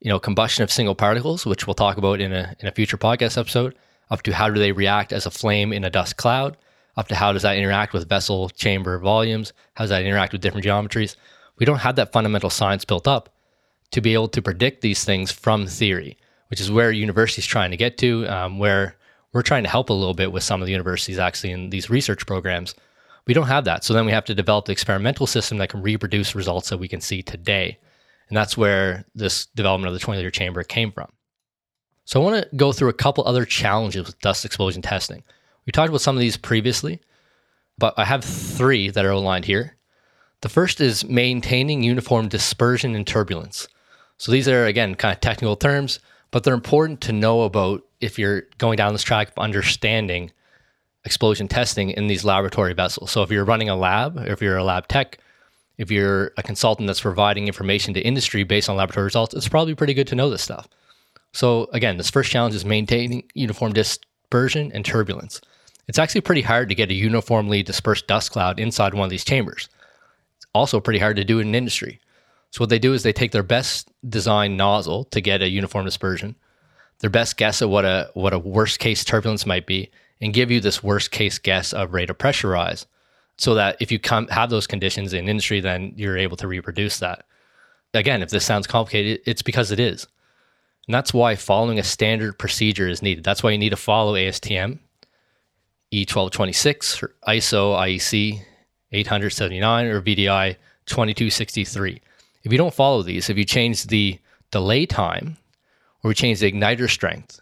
you 0.00 0.08
know 0.08 0.18
combustion 0.18 0.62
of 0.62 0.72
single 0.72 0.94
particles, 0.94 1.46
which 1.46 1.66
we'll 1.66 1.74
talk 1.74 1.96
about 1.96 2.20
in 2.20 2.32
a 2.32 2.54
in 2.60 2.68
a 2.68 2.72
future 2.72 2.98
podcast 2.98 3.38
episode, 3.38 3.74
up 4.10 4.22
to 4.22 4.34
how 4.34 4.48
do 4.50 4.58
they 4.58 4.72
react 4.72 5.12
as 5.12 5.26
a 5.26 5.30
flame 5.30 5.72
in 5.72 5.84
a 5.84 5.90
dust 5.90 6.16
cloud, 6.16 6.56
up 6.96 7.08
to 7.08 7.14
how 7.14 7.32
does 7.32 7.42
that 7.42 7.56
interact 7.56 7.92
with 7.92 8.08
vessel 8.08 8.48
chamber 8.50 8.98
volumes, 8.98 9.52
how 9.74 9.84
does 9.84 9.90
that 9.90 10.04
interact 10.04 10.32
with 10.32 10.40
different 10.40 10.66
geometries. 10.66 11.16
We 11.58 11.66
don't 11.66 11.78
have 11.78 11.96
that 11.96 12.12
fundamental 12.12 12.50
science 12.50 12.84
built 12.84 13.06
up 13.06 13.34
to 13.90 14.00
be 14.00 14.14
able 14.14 14.28
to 14.28 14.42
predict 14.42 14.80
these 14.80 15.04
things 15.04 15.30
from 15.30 15.66
theory, 15.66 16.16
which 16.48 16.60
is 16.60 16.70
where 16.70 16.90
universities 16.90 17.46
trying 17.46 17.70
to 17.70 17.76
get 17.76 17.98
to, 17.98 18.26
um, 18.26 18.58
where 18.58 18.96
we're 19.32 19.42
trying 19.42 19.64
to 19.64 19.68
help 19.68 19.90
a 19.90 19.94
little 19.94 20.14
bit 20.14 20.32
with 20.32 20.42
some 20.42 20.60
of 20.60 20.66
the 20.66 20.72
universities 20.72 21.18
actually 21.18 21.52
in 21.52 21.70
these 21.70 21.90
research 21.90 22.26
programs. 22.26 22.74
We 23.26 23.34
don't 23.34 23.46
have 23.46 23.64
that. 23.64 23.84
So 23.84 23.94
then 23.94 24.06
we 24.06 24.12
have 24.12 24.24
to 24.24 24.34
develop 24.34 24.64
the 24.64 24.72
experimental 24.72 25.26
system 25.26 25.58
that 25.58 25.68
can 25.68 25.82
reproduce 25.82 26.34
results 26.34 26.70
that 26.70 26.78
we 26.78 26.88
can 26.88 27.00
see 27.00 27.22
today. 27.22 27.78
And 28.30 28.36
that's 28.36 28.56
where 28.56 29.04
this 29.14 29.46
development 29.46 29.88
of 29.88 29.94
the 29.94 30.00
20 30.00 30.18
liter 30.18 30.30
chamber 30.30 30.62
came 30.62 30.92
from. 30.92 31.10
So 32.04 32.20
I 32.20 32.24
want 32.24 32.42
to 32.50 32.56
go 32.56 32.72
through 32.72 32.88
a 32.88 32.94
couple 32.94 33.24
other 33.26 33.44
challenges 33.44 34.06
with 34.06 34.18
dust 34.20 34.44
explosion 34.44 34.82
testing. 34.82 35.22
We 35.66 35.72
talked 35.72 35.88
about 35.88 36.00
some 36.00 36.16
of 36.16 36.20
these 36.20 36.36
previously, 36.36 37.00
but 37.76 37.92
I 37.98 38.04
have 38.04 38.24
three 38.24 38.88
that 38.88 39.04
are 39.04 39.12
outlined 39.12 39.44
here. 39.44 39.76
The 40.40 40.48
first 40.48 40.80
is 40.80 41.04
maintaining 41.04 41.82
uniform 41.82 42.28
dispersion 42.28 42.94
and 42.94 43.06
turbulence. 43.06 43.68
So 44.16 44.32
these 44.32 44.48
are, 44.48 44.64
again, 44.64 44.94
kind 44.94 45.12
of 45.12 45.20
technical 45.20 45.56
terms, 45.56 45.98
but 46.30 46.44
they're 46.44 46.54
important 46.54 47.00
to 47.02 47.12
know 47.12 47.42
about 47.42 47.82
if 48.00 48.18
you're 48.18 48.42
going 48.58 48.76
down 48.76 48.92
this 48.92 49.02
track 49.02 49.28
of 49.28 49.38
understanding 49.38 50.30
explosion 51.04 51.48
testing 51.48 51.90
in 51.90 52.06
these 52.06 52.24
laboratory 52.24 52.74
vessels. 52.74 53.10
So 53.10 53.22
if 53.22 53.30
you're 53.30 53.44
running 53.44 53.68
a 53.68 53.76
lab, 53.76 54.18
or 54.18 54.32
if 54.32 54.40
you're 54.40 54.56
a 54.56 54.64
lab 54.64 54.88
tech, 54.88 55.18
if 55.80 55.90
you're 55.90 56.32
a 56.36 56.42
consultant 56.42 56.86
that's 56.86 57.00
providing 57.00 57.46
information 57.46 57.94
to 57.94 58.00
industry 58.00 58.44
based 58.44 58.68
on 58.68 58.76
laboratory 58.76 59.04
results, 59.04 59.32
it's 59.32 59.48
probably 59.48 59.74
pretty 59.74 59.94
good 59.94 60.06
to 60.08 60.14
know 60.14 60.28
this 60.28 60.42
stuff. 60.42 60.68
So 61.32 61.70
again, 61.72 61.96
this 61.96 62.10
first 62.10 62.30
challenge 62.30 62.54
is 62.54 62.66
maintaining 62.66 63.24
uniform 63.32 63.72
dispersion 63.72 64.70
and 64.74 64.84
turbulence. 64.84 65.40
It's 65.88 65.98
actually 65.98 66.20
pretty 66.20 66.42
hard 66.42 66.68
to 66.68 66.74
get 66.74 66.90
a 66.90 66.94
uniformly 66.94 67.62
dispersed 67.62 68.06
dust 68.06 68.30
cloud 68.30 68.60
inside 68.60 68.92
one 68.92 69.04
of 69.04 69.10
these 69.10 69.24
chambers. 69.24 69.70
It's 70.36 70.46
also 70.52 70.80
pretty 70.80 70.98
hard 70.98 71.16
to 71.16 71.24
do 71.24 71.38
in 71.38 71.54
industry. 71.54 71.98
So 72.50 72.60
what 72.60 72.68
they 72.68 72.78
do 72.78 72.92
is 72.92 73.02
they 73.02 73.14
take 73.14 73.32
their 73.32 73.42
best 73.42 73.90
design 74.06 74.58
nozzle 74.58 75.04
to 75.04 75.22
get 75.22 75.40
a 75.40 75.48
uniform 75.48 75.86
dispersion, 75.86 76.36
their 76.98 77.08
best 77.08 77.38
guess 77.38 77.62
at 77.62 77.70
what 77.70 77.86
a 77.86 78.10
what 78.12 78.34
a 78.34 78.38
worst 78.38 78.80
case 78.80 79.02
turbulence 79.02 79.46
might 79.46 79.64
be, 79.64 79.90
and 80.20 80.34
give 80.34 80.50
you 80.50 80.60
this 80.60 80.82
worst 80.82 81.10
case 81.10 81.38
guess 81.38 81.72
of 81.72 81.94
rate 81.94 82.10
of 82.10 82.18
pressure 82.18 82.48
rise. 82.48 82.84
So 83.40 83.54
that 83.54 83.78
if 83.80 83.90
you 83.90 83.98
come 83.98 84.28
have 84.28 84.50
those 84.50 84.66
conditions 84.66 85.14
in 85.14 85.26
industry, 85.26 85.60
then 85.60 85.94
you're 85.96 86.18
able 86.18 86.36
to 86.36 86.46
reproduce 86.46 86.98
that. 86.98 87.24
Again, 87.94 88.22
if 88.22 88.28
this 88.28 88.44
sounds 88.44 88.66
complicated, 88.66 89.22
it's 89.24 89.40
because 89.40 89.70
it 89.70 89.80
is. 89.80 90.06
And 90.86 90.94
that's 90.94 91.14
why 91.14 91.36
following 91.36 91.78
a 91.78 91.82
standard 91.82 92.38
procedure 92.38 92.86
is 92.86 93.00
needed. 93.00 93.24
That's 93.24 93.42
why 93.42 93.52
you 93.52 93.56
need 93.56 93.70
to 93.70 93.76
follow 93.76 94.12
ASTM, 94.12 94.78
E1226, 95.90 97.02
or 97.02 97.14
ISO 97.28 97.78
IEC 97.78 98.42
879, 98.92 99.86
or 99.86 100.02
VDI 100.02 100.56
2263. 100.84 102.02
If 102.42 102.52
you 102.52 102.58
don't 102.58 102.74
follow 102.74 103.02
these, 103.02 103.30
if 103.30 103.38
you 103.38 103.46
change 103.46 103.84
the 103.84 104.18
delay 104.50 104.84
time, 104.84 105.38
or 106.02 106.10
you 106.10 106.14
change 106.14 106.40
the 106.40 106.52
igniter 106.52 106.90
strength, 106.90 107.40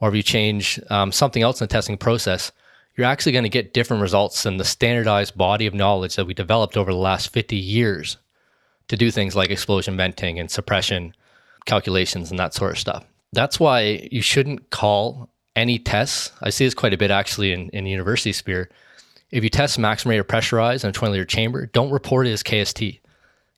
or 0.00 0.08
if 0.08 0.16
you 0.16 0.24
change 0.24 0.80
um, 0.90 1.12
something 1.12 1.44
else 1.44 1.60
in 1.60 1.68
the 1.68 1.72
testing 1.72 1.96
process, 1.96 2.50
you're 2.96 3.06
actually 3.06 3.32
going 3.32 3.44
to 3.44 3.48
get 3.48 3.74
different 3.74 4.02
results 4.02 4.42
than 4.42 4.56
the 4.56 4.64
standardized 4.64 5.36
body 5.36 5.66
of 5.66 5.74
knowledge 5.74 6.16
that 6.16 6.26
we 6.26 6.34
developed 6.34 6.76
over 6.76 6.92
the 6.92 6.98
last 6.98 7.30
50 7.30 7.56
years 7.56 8.18
to 8.88 8.96
do 8.96 9.10
things 9.10 9.34
like 9.34 9.50
explosion 9.50 9.96
venting 9.96 10.38
and 10.38 10.50
suppression 10.50 11.14
calculations 11.64 12.30
and 12.30 12.38
that 12.38 12.54
sort 12.54 12.72
of 12.72 12.78
stuff. 12.78 13.04
That's 13.32 13.58
why 13.58 14.08
you 14.12 14.22
shouldn't 14.22 14.70
call 14.70 15.30
any 15.56 15.78
tests. 15.78 16.32
I 16.42 16.50
see 16.50 16.64
this 16.64 16.74
quite 16.74 16.94
a 16.94 16.98
bit 16.98 17.10
actually 17.10 17.52
in, 17.52 17.68
in 17.70 17.84
the 17.84 17.90
university 17.90 18.32
sphere. 18.32 18.70
If 19.30 19.42
you 19.42 19.50
test 19.50 19.78
maximum 19.78 20.10
rate 20.10 20.18
of 20.18 20.28
pressurized 20.28 20.84
in 20.84 20.90
a 20.90 20.92
20 20.92 21.12
liter 21.12 21.24
chamber, 21.24 21.66
don't 21.66 21.90
report 21.90 22.26
it 22.26 22.32
as 22.32 22.42
KST. 22.42 23.00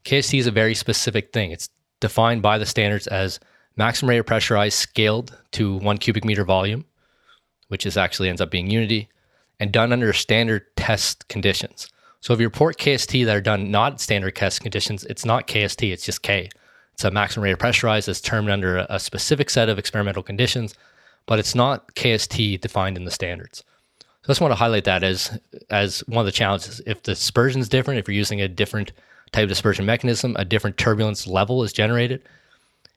KST 0.05 0.39
is 0.39 0.47
a 0.47 0.53
very 0.53 0.75
specific 0.75 1.33
thing. 1.33 1.51
It's 1.51 1.69
defined 2.01 2.41
by 2.41 2.59
the 2.59 2.67
standards 2.67 3.07
as 3.07 3.41
maximum 3.77 4.11
rate 4.11 4.19
of 4.19 4.27
pressurized 4.27 4.79
scaled 4.79 5.37
to 5.53 5.77
one 5.77 5.99
cubic 5.99 6.25
meter 6.25 6.45
volume, 6.45 6.87
which 7.69 7.85
is 7.85 7.97
actually 7.97 8.29
ends 8.29 8.41
up 8.41 8.51
being 8.51 8.71
unity, 8.71 9.09
and 9.59 9.73
done 9.73 9.93
under 9.93 10.13
standard 10.13 10.65
test 10.77 11.29
conditions. 11.29 11.89
So 12.21 12.35
if 12.35 12.41
you 12.41 12.47
report 12.47 12.79
KST 12.79 13.25
that 13.25 13.37
are 13.37 13.41
done 13.41 13.71
not 13.71 14.01
standard 14.01 14.35
test 14.35 14.61
conditions, 14.61 15.05
it's 15.05 15.25
not 15.25 15.47
KST, 15.47 15.93
it's 15.93 16.05
just 16.05 16.23
K. 16.23 16.51
It's 16.95 17.05
a 17.05 17.11
maximum 17.11 17.45
rate 17.45 17.53
of 17.53 17.59
pressurized 17.59 18.09
that's 18.09 18.21
termed 18.21 18.49
under 18.49 18.87
a, 18.89 18.99
specific 18.99 19.51
set 19.51 19.69
of 19.69 19.79
experimental 19.79 20.23
conditions, 20.23 20.75
but 21.27 21.39
it's 21.39 21.55
not 21.55 21.95
KST 21.95 22.61
defined 22.61 22.97
in 22.97 23.05
the 23.05 23.11
standards. 23.11 23.63
So 24.01 24.07
I 24.25 24.29
just 24.29 24.41
want 24.41 24.53
to 24.53 24.57
highlight 24.57 24.85
that 24.85 25.05
as 25.05 25.39
as 25.71 26.01
one 26.09 26.21
of 26.21 26.27
the 26.27 26.33
challenges. 26.33 26.81
If 26.87 27.03
the 27.03 27.13
dispersion 27.13 27.61
is 27.61 27.69
different, 27.69 28.01
if 28.01 28.09
you're 28.09 28.17
using 28.17 28.41
a 28.41 28.49
different 28.49 28.93
type 29.31 29.45
of 29.45 29.51
dispersion 29.51 29.85
mechanism, 29.85 30.35
a 30.37 30.45
different 30.45 30.79
turbulence 30.79 31.27
level 31.27 31.63
is 31.63 31.73
generated, 31.73 32.23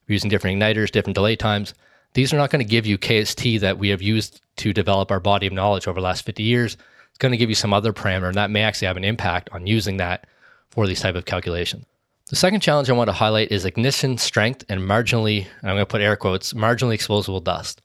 using 0.08 0.30
different 0.30 0.60
igniters, 0.60 0.91
different 0.91 1.15
delay 1.15 1.36
times, 1.36 1.74
these 2.13 2.34
are 2.34 2.38
not 2.38 2.50
going 2.50 2.63
to 2.63 2.69
give 2.69 2.86
you 2.86 2.98
KST 2.98 3.60
that 3.60 3.78
we 3.78 3.89
have 3.89 4.02
used 4.02 4.41
to 4.58 4.74
develop 4.74 5.12
our 5.12 5.19
body 5.19 5.48
of 5.48 5.54
knowledge 5.54 5.88
over 5.88 6.00
the 6.00 6.06
last 6.06 6.26
50 6.26 6.43
years. 6.43 6.78
It's 7.10 7.17
going 7.17 7.32
to 7.32 7.38
give 7.38 7.50
you 7.50 7.56
some 7.56 7.74
other 7.74 7.93
parameter, 7.93 8.28
and 8.28 8.36
that 8.36 8.52
may 8.52 8.62
actually 8.62 8.88
have 8.88 8.98
an 8.98 9.04
impact 9.04 9.50
on 9.52 9.67
using 9.67 9.98
that 9.98 10.28
for 10.69 10.88
these 10.88 11.02
type 11.02 11.15
of 11.15 11.26
calculations. 11.26 11.86
The 12.30 12.36
second 12.36 12.60
challenge 12.60 12.89
I 12.89 12.93
want 12.93 13.08
to 13.08 13.13
highlight 13.13 13.52
is 13.52 13.65
ignition 13.65 14.19
strength 14.19 14.63
and 14.69 14.82
marginally, 14.82 15.48
I'm 15.63 15.69
going 15.69 15.80
to 15.80 15.86
put 15.88 16.02
air 16.02 16.15
quotes, 16.15 16.54
marginally 16.54 16.93
explosible 16.93 17.39
dust. 17.39 17.82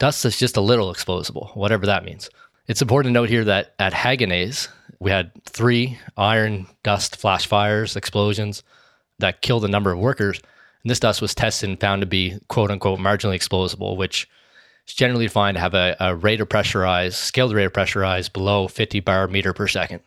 Dust 0.00 0.24
is 0.24 0.36
just 0.36 0.56
a 0.56 0.60
little 0.60 0.90
explosible, 0.90 1.52
whatever 1.54 1.86
that 1.86 2.04
means. 2.04 2.28
It's 2.66 2.82
important 2.82 3.14
to 3.14 3.20
note 3.20 3.28
here 3.28 3.44
that 3.44 3.74
at 3.78 3.92
Hoeganaes, 3.92 4.68
we 4.98 5.12
had 5.12 5.30
three 5.44 5.98
iron 6.16 6.66
dust 6.82 7.16
flash 7.16 7.46
fires, 7.46 7.94
explosions 7.94 8.64
that 9.20 9.42
killed 9.42 9.64
a 9.64 9.68
number 9.68 9.92
of 9.92 10.00
workers. 10.00 10.40
And 10.84 10.90
this 10.90 11.00
dust 11.00 11.22
was 11.22 11.34
tested 11.34 11.70
and 11.70 11.80
found 11.80 12.02
to 12.02 12.06
be 12.06 12.38
quote 12.48 12.70
unquote 12.70 13.00
marginally 13.00 13.34
explosible, 13.34 13.96
which 13.96 14.28
is 14.86 14.94
generally 14.94 15.26
defined 15.26 15.56
to 15.56 15.60
have 15.60 15.74
a, 15.74 15.96
a 15.98 16.14
rate 16.14 16.40
of 16.40 16.48
pressurized, 16.48 17.16
scaled 17.16 17.54
rate 17.54 17.64
of 17.64 17.72
pressurized 17.72 18.32
below 18.32 18.68
50 18.68 19.00
bar 19.00 19.26
meter 19.26 19.52
per 19.54 19.66
second. 19.66 20.00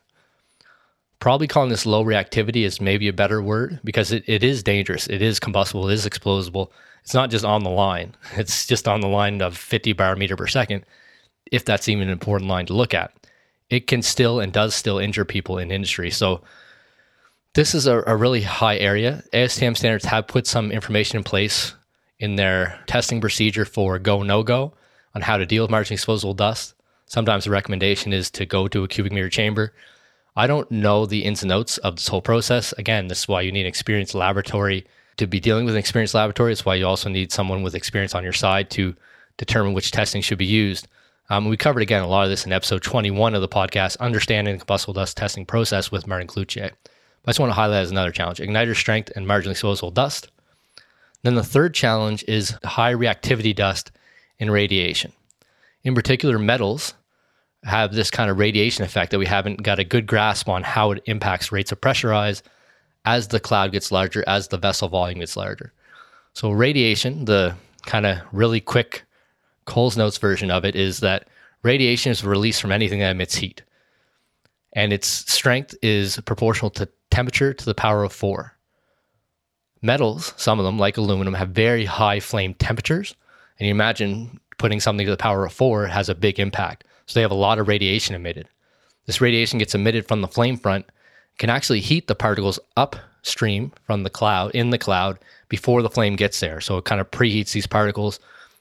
Probably 1.19 1.47
calling 1.47 1.71
this 1.71 1.87
low 1.87 2.03
reactivity 2.03 2.63
is 2.63 2.79
maybe 2.79 3.07
a 3.07 3.13
better 3.13 3.41
word 3.41 3.79
because 3.83 4.11
it, 4.11 4.23
it 4.27 4.43
is 4.43 4.61
dangerous. 4.61 5.07
It 5.07 5.23
is 5.23 5.39
combustible, 5.39 5.89
it 5.89 5.93
is 5.95 6.05
explosible. 6.05 6.71
It's 7.03 7.15
not 7.15 7.31
just 7.31 7.43
on 7.43 7.63
the 7.63 7.71
line, 7.71 8.15
it's 8.35 8.67
just 8.67 8.87
on 8.87 9.01
the 9.01 9.07
line 9.07 9.41
of 9.41 9.57
50 9.57 9.93
bar 9.93 10.15
meter 10.15 10.35
per 10.35 10.45
second, 10.45 10.85
if 11.51 11.65
that's 11.65 11.89
even 11.89 12.03
an 12.03 12.09
important 12.13 12.49
line 12.51 12.67
to 12.67 12.73
look 12.73 12.93
at. 12.93 13.11
It 13.71 13.87
can 13.87 14.03
still 14.03 14.39
and 14.39 14.53
does 14.53 14.75
still 14.75 14.99
injure 14.99 15.25
people 15.25 15.57
in 15.57 15.71
industry. 15.71 16.11
So 16.11 16.41
this 17.53 17.73
is 17.73 17.87
a, 17.87 18.03
a 18.05 18.15
really 18.15 18.41
high 18.41 18.77
area. 18.77 19.23
ASTM 19.33 19.75
standards 19.77 20.05
have 20.05 20.27
put 20.27 20.47
some 20.47 20.71
information 20.71 21.17
in 21.17 21.23
place 21.23 21.73
in 22.19 22.35
their 22.35 22.79
testing 22.87 23.21
procedure 23.21 23.65
for 23.65 23.99
go 23.99 24.23
no 24.23 24.43
go 24.43 24.73
on 25.15 25.21
how 25.21 25.37
to 25.37 25.45
deal 25.45 25.63
with 25.63 25.71
marginally 25.71 25.93
explosible 25.93 26.33
dust. 26.33 26.73
Sometimes 27.05 27.45
the 27.45 27.51
recommendation 27.51 28.13
is 28.13 28.29
to 28.31 28.45
go 28.45 28.67
to 28.67 28.83
a 28.83 28.87
cubic 28.87 29.13
meter 29.13 29.29
chamber. 29.29 29.73
I 30.35 30.45
don't 30.45 30.69
know 30.69 31.05
the 31.05 31.23
ins 31.23 31.41
and 31.41 31.51
outs 31.51 31.77
of 31.79 31.95
this 31.95 32.09
whole 32.09 32.21
process. 32.21 32.73
Again, 32.73 33.07
this 33.07 33.21
is 33.21 33.27
why 33.27 33.41
you 33.41 33.51
need 33.51 33.61
an 33.61 33.67
experienced 33.67 34.13
laboratory 34.13 34.85
to 35.17 35.25
be 35.25 35.39
dealing 35.39 35.65
with 35.65 35.73
an 35.73 35.79
experienced 35.79 36.13
laboratory. 36.13 36.51
It's 36.51 36.65
why 36.65 36.75
you 36.75 36.85
also 36.85 37.09
need 37.09 37.31
someone 37.31 37.63
with 37.63 37.75
experience 37.75 38.13
on 38.13 38.23
your 38.23 38.33
side 38.33 38.69
to 38.71 38.95
determine 39.37 39.73
which 39.73 39.91
testing 39.91 40.21
should 40.21 40.37
be 40.37 40.45
used. 40.45 40.87
Um, 41.29 41.45
we 41.45 41.57
covered 41.57 41.81
again 41.81 42.03
a 42.03 42.07
lot 42.07 42.23
of 42.23 42.29
this 42.29 42.45
in 42.45 42.53
episode 42.53 42.83
21 42.83 43.35
of 43.35 43.41
the 43.41 43.47
podcast, 43.47 43.97
Understanding 43.99 44.55
the 44.55 44.59
Combustible 44.59 44.93
Dust 44.93 45.17
Testing 45.17 45.45
Process 45.45 45.91
with 45.91 46.07
Martin 46.07 46.27
Cloutier. 46.27 46.71
I 47.27 47.31
just 47.31 47.41
want 47.41 47.49
to 47.49 47.55
highlight 47.55 47.81
as 47.81 47.91
another 47.91 48.11
challenge 48.11 48.39
igniter 48.39 48.73
strength 48.73 49.11
and 49.15 49.27
marginally 49.27 49.51
explosible 49.51 49.91
dust. 49.91 50.29
Then 51.23 51.35
the 51.35 51.43
third 51.43 51.73
challenge 51.73 52.23
is 52.25 52.55
high 52.63 52.93
reactivity 52.93 53.53
dust 53.53 53.91
and 54.39 54.49
radiation. 54.49 55.11
In 55.83 55.93
particular, 55.93 56.39
metals 56.39 56.93
have 57.63 57.93
this 57.93 58.09
kind 58.09 58.31
of 58.31 58.39
radiation 58.39 58.85
effect 58.85 59.11
that 59.11 59.19
we 59.19 59.25
haven't 59.25 59.61
got 59.61 59.77
a 59.77 59.83
good 59.83 60.07
grasp 60.07 60.47
on 60.47 60.63
how 60.63 60.91
it 60.91 61.03
impacts 61.05 61.51
rates 61.51 61.73
of 61.73 61.81
pressure 61.81 62.09
rise 62.09 62.43
as 63.03 63.27
the 63.27 63.41
cloud 63.41 63.73
gets 63.73 63.91
larger, 63.91 64.23
as 64.25 64.47
the 64.47 64.57
vessel 64.57 64.87
volume 64.87 65.19
gets 65.19 65.35
larger. 65.35 65.73
So, 66.33 66.51
radiation, 66.51 67.25
the 67.25 67.55
kind 67.85 68.05
of 68.05 68.19
really 68.31 68.61
quick 68.61 69.03
Coles 69.65 69.97
Notes 69.97 70.17
version 70.17 70.49
of 70.49 70.63
it, 70.63 70.75
is 70.77 71.01
that 71.01 71.27
radiation 71.63 72.11
is 72.11 72.23
released 72.23 72.61
from 72.61 72.71
anything 72.71 72.99
that 72.99 73.11
emits 73.11 73.35
heat. 73.35 73.63
And 74.73 74.93
its 74.93 75.07
strength 75.07 75.75
is 75.81 76.19
proportional 76.21 76.69
to 76.71 76.87
temperature 77.17 77.51
to 77.51 77.65
the 77.65 77.73
power 77.73 78.03
of 78.03 78.13
four. 78.13 78.55
Metals, 79.81 80.35
some 80.37 80.59
of 80.59 80.65
them, 80.65 80.77
like 80.77 80.97
aluminum, 80.97 81.33
have 81.33 81.49
very 81.49 81.83
high 81.83 82.19
flame 82.19 82.53
temperatures. 82.53 83.15
And 83.57 83.65
you 83.65 83.71
imagine 83.71 84.39
putting 84.59 84.79
something 84.79 85.07
to 85.07 85.11
the 85.11 85.17
power 85.17 85.43
of 85.43 85.51
four 85.51 85.87
has 85.87 86.09
a 86.09 86.13
big 86.13 86.39
impact. 86.39 86.83
So 87.07 87.15
they 87.15 87.23
have 87.23 87.31
a 87.31 87.45
lot 87.47 87.57
of 87.57 87.67
radiation 87.67 88.13
emitted. 88.13 88.47
This 89.07 89.19
radiation 89.19 89.57
gets 89.57 89.73
emitted 89.73 90.07
from 90.07 90.21
the 90.21 90.27
flame 90.27 90.57
front, 90.57 90.85
can 91.39 91.49
actually 91.49 91.79
heat 91.79 92.05
the 92.05 92.13
particles 92.13 92.59
upstream 92.75 93.71
from 93.87 94.03
the 94.03 94.11
cloud, 94.11 94.51
in 94.51 94.69
the 94.69 94.77
cloud, 94.77 95.17
before 95.49 95.81
the 95.81 95.89
flame 95.89 96.17
gets 96.17 96.39
there. 96.39 96.61
So 96.61 96.77
it 96.77 96.85
kind 96.85 97.01
of 97.01 97.09
preheats 97.09 97.51
these 97.51 97.65
particles. 97.65 98.19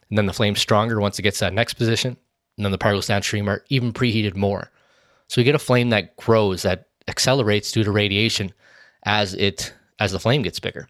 And 0.09 0.17
then 0.17 0.25
the 0.25 0.33
flame's 0.33 0.61
stronger 0.61 0.99
once 0.99 1.19
it 1.19 1.23
gets 1.23 1.41
to 1.41 1.45
that 1.45 1.53
next 1.53 1.75
position. 1.75 2.17
And 2.57 2.65
then 2.65 2.73
the 2.73 2.79
particles 2.79 3.09
downstream 3.09 3.51
are 3.51 3.63
even 3.69 3.93
preheated 3.93 4.35
more. 4.35 4.71
So 5.29 5.43
you 5.43 5.45
get 5.45 5.55
a 5.55 5.59
flame 5.59 5.91
that 5.91 6.17
grows, 6.17 6.63
that 6.63 6.86
accelerates 7.09 7.73
due 7.73 7.85
to 7.85 7.91
radiation 7.91 8.53
as 9.05 9.35
it 9.35 9.73
as 9.99 10.13
the 10.13 10.21
flame 10.21 10.43
gets 10.43 10.61
bigger. 10.61 10.89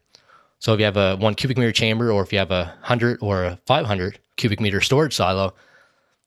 So 0.59 0.73
if 0.73 0.81
you 0.81 0.85
have 0.85 0.97
a 0.97 1.17
one 1.17 1.35
cubic 1.35 1.59
meter 1.59 1.73
chamber, 1.73 2.11
or 2.11 2.23
if 2.23 2.33
you 2.33 2.39
have 2.39 2.51
a 2.51 2.77
hundred 2.83 3.19
or 3.21 3.45
a 3.45 3.59
500 3.67 4.19
cubic 4.37 4.61
meter 4.61 4.81
storage 4.81 5.15
silo, 5.15 5.55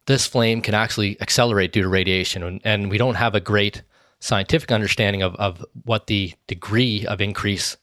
this 0.06 0.26
flame 0.26 0.62
can 0.62 0.74
actually 0.74 1.20
accelerate 1.22 1.72
due 1.72 1.82
to 1.82 1.90
radiation. 1.90 2.44
And, 2.44 2.62
and 2.64 2.90
we 2.90 2.98
don't 2.98 3.16
have 3.16 3.36
a 3.36 3.40
great 3.40 3.84
scientific 4.20 4.72
understanding 4.72 5.22
of, 5.22 5.36
of 5.36 5.66
what 5.84 6.08
the 6.08 6.34
degree 6.48 7.06
of 7.06 7.22
increase 7.22 7.78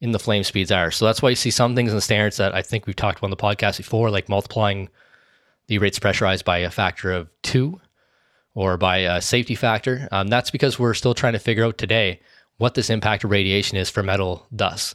in 0.00 0.12
the 0.12 0.18
flame 0.18 0.44
speeds 0.44 0.72
are. 0.72 0.90
So 0.90 1.04
that's 1.04 1.22
why 1.22 1.30
you 1.30 1.36
see 1.36 1.50
some 1.50 1.74
things 1.74 1.90
in 1.90 1.96
the 1.96 2.02
standards 2.02 2.38
that 2.38 2.54
I 2.54 2.62
think 2.62 2.86
we've 2.86 2.96
talked 2.96 3.18
about 3.18 3.26
on 3.26 3.30
the 3.30 3.36
podcast 3.36 3.76
before, 3.76 4.10
like 4.10 4.28
multiplying 4.28 4.88
the 5.66 5.78
rates 5.78 5.98
pressurized 5.98 6.44
by 6.44 6.58
a 6.58 6.70
factor 6.70 7.12
of 7.12 7.28
two 7.42 7.80
or 8.54 8.76
by 8.76 8.98
a 8.98 9.20
safety 9.20 9.54
factor. 9.54 10.08
Um, 10.10 10.28
that's 10.28 10.50
because 10.50 10.78
we're 10.78 10.94
still 10.94 11.14
trying 11.14 11.34
to 11.34 11.38
figure 11.38 11.64
out 11.64 11.78
today 11.78 12.20
what 12.58 12.74
this 12.74 12.90
impact 12.90 13.24
of 13.24 13.30
radiation 13.30 13.78
is 13.78 13.88
for 13.88 14.02
metal 14.02 14.46
dust. 14.54 14.94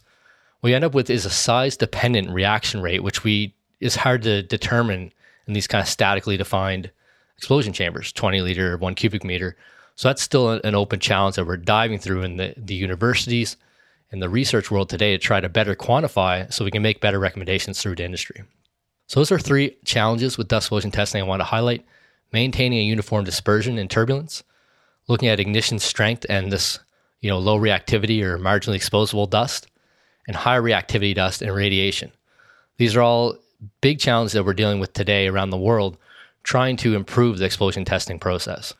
What 0.59 0.69
you 0.69 0.75
end 0.75 0.85
up 0.85 0.93
with 0.93 1.09
is 1.09 1.25
a 1.25 1.29
size 1.29 1.77
dependent 1.77 2.29
reaction 2.29 2.81
rate, 2.81 3.03
which 3.03 3.23
we 3.23 3.53
is 3.79 3.95
hard 3.95 4.23
to 4.23 4.41
determine 4.43 5.11
in 5.47 5.53
these 5.53 5.67
kind 5.67 5.81
of 5.81 5.87
statically 5.87 6.37
defined 6.37 6.91
explosion 7.37 7.73
chambers, 7.73 8.11
20 8.11 8.41
liter, 8.41 8.77
one 8.77 8.95
cubic 8.95 9.23
meter. 9.23 9.55
So 9.95 10.09
that's 10.09 10.21
still 10.21 10.51
an 10.51 10.75
open 10.75 10.99
challenge 10.99 11.35
that 11.35 11.45
we're 11.45 11.57
diving 11.57 11.99
through 11.99 12.23
in 12.23 12.37
the, 12.37 12.53
the 12.57 12.75
universities 12.75 13.57
and 14.11 14.21
the 14.21 14.29
research 14.29 14.71
world 14.71 14.89
today 14.89 15.11
to 15.11 15.17
try 15.17 15.39
to 15.39 15.49
better 15.49 15.75
quantify 15.75 16.51
so 16.51 16.65
we 16.65 16.71
can 16.71 16.81
make 16.81 17.01
better 17.01 17.19
recommendations 17.19 17.81
through 17.81 17.95
to 17.95 18.03
industry. 18.03 18.43
So 19.07 19.19
those 19.19 19.31
are 19.31 19.39
three 19.39 19.77
challenges 19.85 20.37
with 20.37 20.47
dust 20.47 20.65
explosion 20.65 20.91
testing 20.91 21.21
I 21.21 21.25
want 21.25 21.41
to 21.41 21.45
highlight 21.45 21.85
maintaining 22.31 22.79
a 22.79 22.83
uniform 22.83 23.23
dispersion 23.23 23.77
and 23.77 23.89
turbulence, 23.89 24.43
looking 25.07 25.27
at 25.27 25.39
ignition 25.39 25.79
strength 25.79 26.25
and 26.29 26.51
this, 26.51 26.79
you 27.21 27.29
know, 27.29 27.39
low 27.39 27.59
reactivity 27.59 28.21
or 28.21 28.37
marginally 28.37 28.75
explosible 28.75 29.27
dust, 29.27 29.67
and 30.27 30.35
high 30.35 30.57
reactivity 30.57 31.13
dust 31.13 31.41
and 31.41 31.53
radiation. 31.53 32.11
These 32.77 32.95
are 32.95 33.01
all 33.01 33.37
big 33.81 33.99
challenges 33.99 34.33
that 34.33 34.43
we're 34.43 34.53
dealing 34.53 34.79
with 34.79 34.93
today 34.93 35.27
around 35.27 35.49
the 35.49 35.57
world, 35.57 35.97
trying 36.43 36.77
to 36.77 36.95
improve 36.95 37.37
the 37.37 37.45
explosion 37.45 37.85
testing 37.85 38.19
process. 38.19 38.73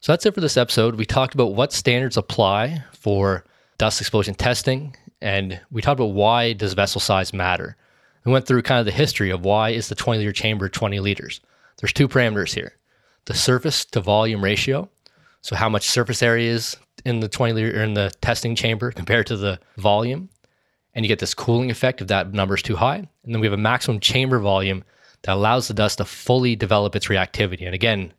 So 0.00 0.12
that's 0.12 0.26
it 0.26 0.34
for 0.34 0.40
this 0.40 0.56
episode. 0.56 0.94
We 0.94 1.04
talked 1.04 1.34
about 1.34 1.54
what 1.54 1.72
standards 1.72 2.16
apply 2.16 2.84
for 2.92 3.44
dust 3.78 4.00
explosion 4.00 4.34
testing, 4.34 4.96
and 5.20 5.60
we 5.70 5.82
talked 5.82 5.98
about 5.98 6.14
why 6.14 6.52
does 6.52 6.74
vessel 6.74 7.00
size 7.00 7.32
matter. 7.32 7.76
We 8.24 8.32
went 8.32 8.46
through 8.46 8.62
kind 8.62 8.80
of 8.80 8.86
the 8.86 8.92
history 8.92 9.30
of 9.30 9.44
why 9.44 9.70
is 9.70 9.88
the 9.88 9.94
20 9.94 10.18
liter 10.20 10.32
chamber 10.32 10.68
20 10.68 11.00
liters. 11.00 11.40
There's 11.78 11.92
two 11.92 12.08
parameters 12.08 12.54
here 12.54 12.74
the 13.24 13.34
surface 13.34 13.84
to 13.84 14.00
volume 14.00 14.42
ratio. 14.42 14.88
So, 15.42 15.54
how 15.54 15.68
much 15.68 15.88
surface 15.88 16.22
area 16.22 16.50
is 16.50 16.76
in 17.04 17.20
the 17.20 17.28
20 17.28 17.52
liter 17.52 17.80
or 17.80 17.84
in 17.84 17.94
the 17.94 18.12
testing 18.20 18.54
chamber 18.54 18.90
compared 19.00 19.26
to 19.28 19.36
the 19.36 19.58
volume. 19.76 20.28
And 20.94 21.04
you 21.04 21.08
get 21.08 21.20
this 21.20 21.34
cooling 21.34 21.70
effect 21.70 22.00
if 22.00 22.08
that 22.08 22.32
number 22.32 22.54
is 22.54 22.62
too 22.62 22.76
high. 22.76 22.96
And 22.96 23.34
then 23.34 23.40
we 23.40 23.46
have 23.46 23.54
a 23.54 23.58
maximum 23.58 24.00
chamber 24.00 24.38
volume 24.38 24.82
that 25.22 25.34
allows 25.34 25.68
the 25.68 25.74
dust 25.74 25.98
to 25.98 26.04
fully 26.04 26.56
develop 26.56 26.96
its 26.96 27.06
reactivity. 27.06 27.66
And 27.66 27.74
again, 27.74 28.12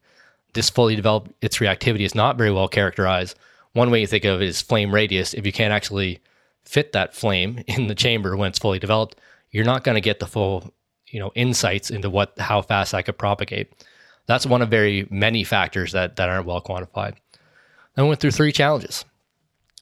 this 0.54 0.70
fully 0.70 0.96
develop 0.96 1.34
its 1.42 1.58
reactivity 1.58 2.02
is 2.02 2.16
not 2.16 2.38
very 2.38 2.52
well 2.52 2.68
characterized. 2.68 3.38
One 3.74 3.92
way 3.92 4.02
you 4.02 4.08
think 4.08 4.26
of 4.26 4.42
it 4.42 4.48
is 4.48 4.62
flame 4.62 4.94
radius. 4.94 5.34
If 5.34 5.46
you 5.46 5.52
can't 5.52 5.74
actually 5.74 6.20
fit 6.64 6.92
that 6.94 7.16
flame 7.16 7.64
in 7.68 7.88
the 7.88 7.96
chamber 7.96 8.38
when 8.38 8.50
it's 8.50 8.60
fully 8.60 8.80
developed, 8.80 9.20
you're 9.52 9.66
not 9.66 9.84
going 9.84 9.96
to 9.96 10.02
get 10.02 10.20
the 10.20 10.28
full 10.28 10.74
you 11.12 11.20
know 11.20 11.32
insights 11.36 11.90
into 11.90 12.10
what 12.10 12.38
how 12.40 12.62
fast 12.62 12.92
that 12.92 13.06
could 13.06 13.18
propagate. 13.18 13.74
That's 14.26 14.46
one 14.46 14.62
of 14.62 14.70
very 14.70 15.08
many 15.10 15.44
factors 15.44 15.92
that 15.94 16.16
that 16.18 16.30
aren't 16.30 16.46
well 16.46 16.62
quantified. 16.62 17.16
Then 17.96 18.06
we 18.06 18.10
went 18.10 18.20
through 18.20 18.32
three 18.32 18.52
challenges: 18.52 19.06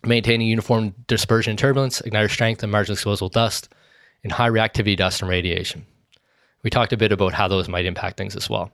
maintaining 0.04 0.48
uniform 0.48 0.94
dispersion 1.08 1.52
and 1.52 1.60
turbulence, 1.60 2.02
igniter 2.02 2.30
strength, 2.30 2.64
and 2.64 2.72
marginal 2.72 2.96
explosible 2.96 3.30
dust, 3.30 3.70
and 4.24 4.32
high 4.32 4.50
reactivity 4.50 4.96
dust 4.96 5.22
and 5.22 5.30
radiation. 5.30 5.86
We 6.64 6.70
talked 6.70 6.94
a 6.94 6.98
bit 6.98 7.12
about 7.12 7.34
how 7.34 7.48
those 7.48 7.70
might 7.70 7.86
impact 7.86 8.18
things 8.18 8.36
as 8.36 8.50
well. 8.50 8.72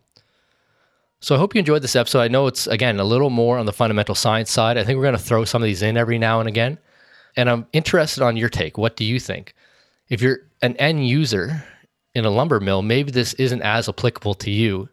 So 1.20 1.36
I 1.36 1.38
hope 1.38 1.56
you 1.56 1.60
enjoyed 1.60 1.82
this 1.82 1.96
episode. 1.96 2.20
I 2.20 2.28
know 2.28 2.48
it's, 2.48 2.68
again, 2.68 3.00
a 3.00 3.06
little 3.06 3.30
more 3.30 3.58
on 3.58 3.66
the 3.66 3.72
fundamental 3.72 4.14
science 4.14 4.52
side. 4.52 4.78
I 4.78 4.84
think 4.84 4.98
we're 4.98 5.04
going 5.04 5.16
to 5.16 5.24
throw 5.24 5.46
some 5.46 5.62
of 5.62 5.66
these 5.66 5.82
in 5.82 5.96
every 5.96 6.18
now 6.18 6.42
and 6.42 6.50
again. 6.50 6.78
And 7.38 7.50
I'm 7.50 7.66
interested 7.72 8.22
on 8.22 8.36
your 8.36 8.50
take. 8.50 8.78
What 8.78 8.98
do 8.98 9.06
you 9.06 9.22
think? 9.22 9.56
If 10.10 10.22
you're 10.22 10.40
an 10.62 10.76
end 10.78 11.08
user 11.08 11.64
in 12.16 12.26
a 12.26 12.30
lumber 12.30 12.60
mill, 12.60 12.82
maybe 12.82 13.12
this 13.12 13.34
isn't 13.36 13.62
as 13.62 13.90
applicable 13.90 14.36
to 14.36 14.52
you. 14.52 14.90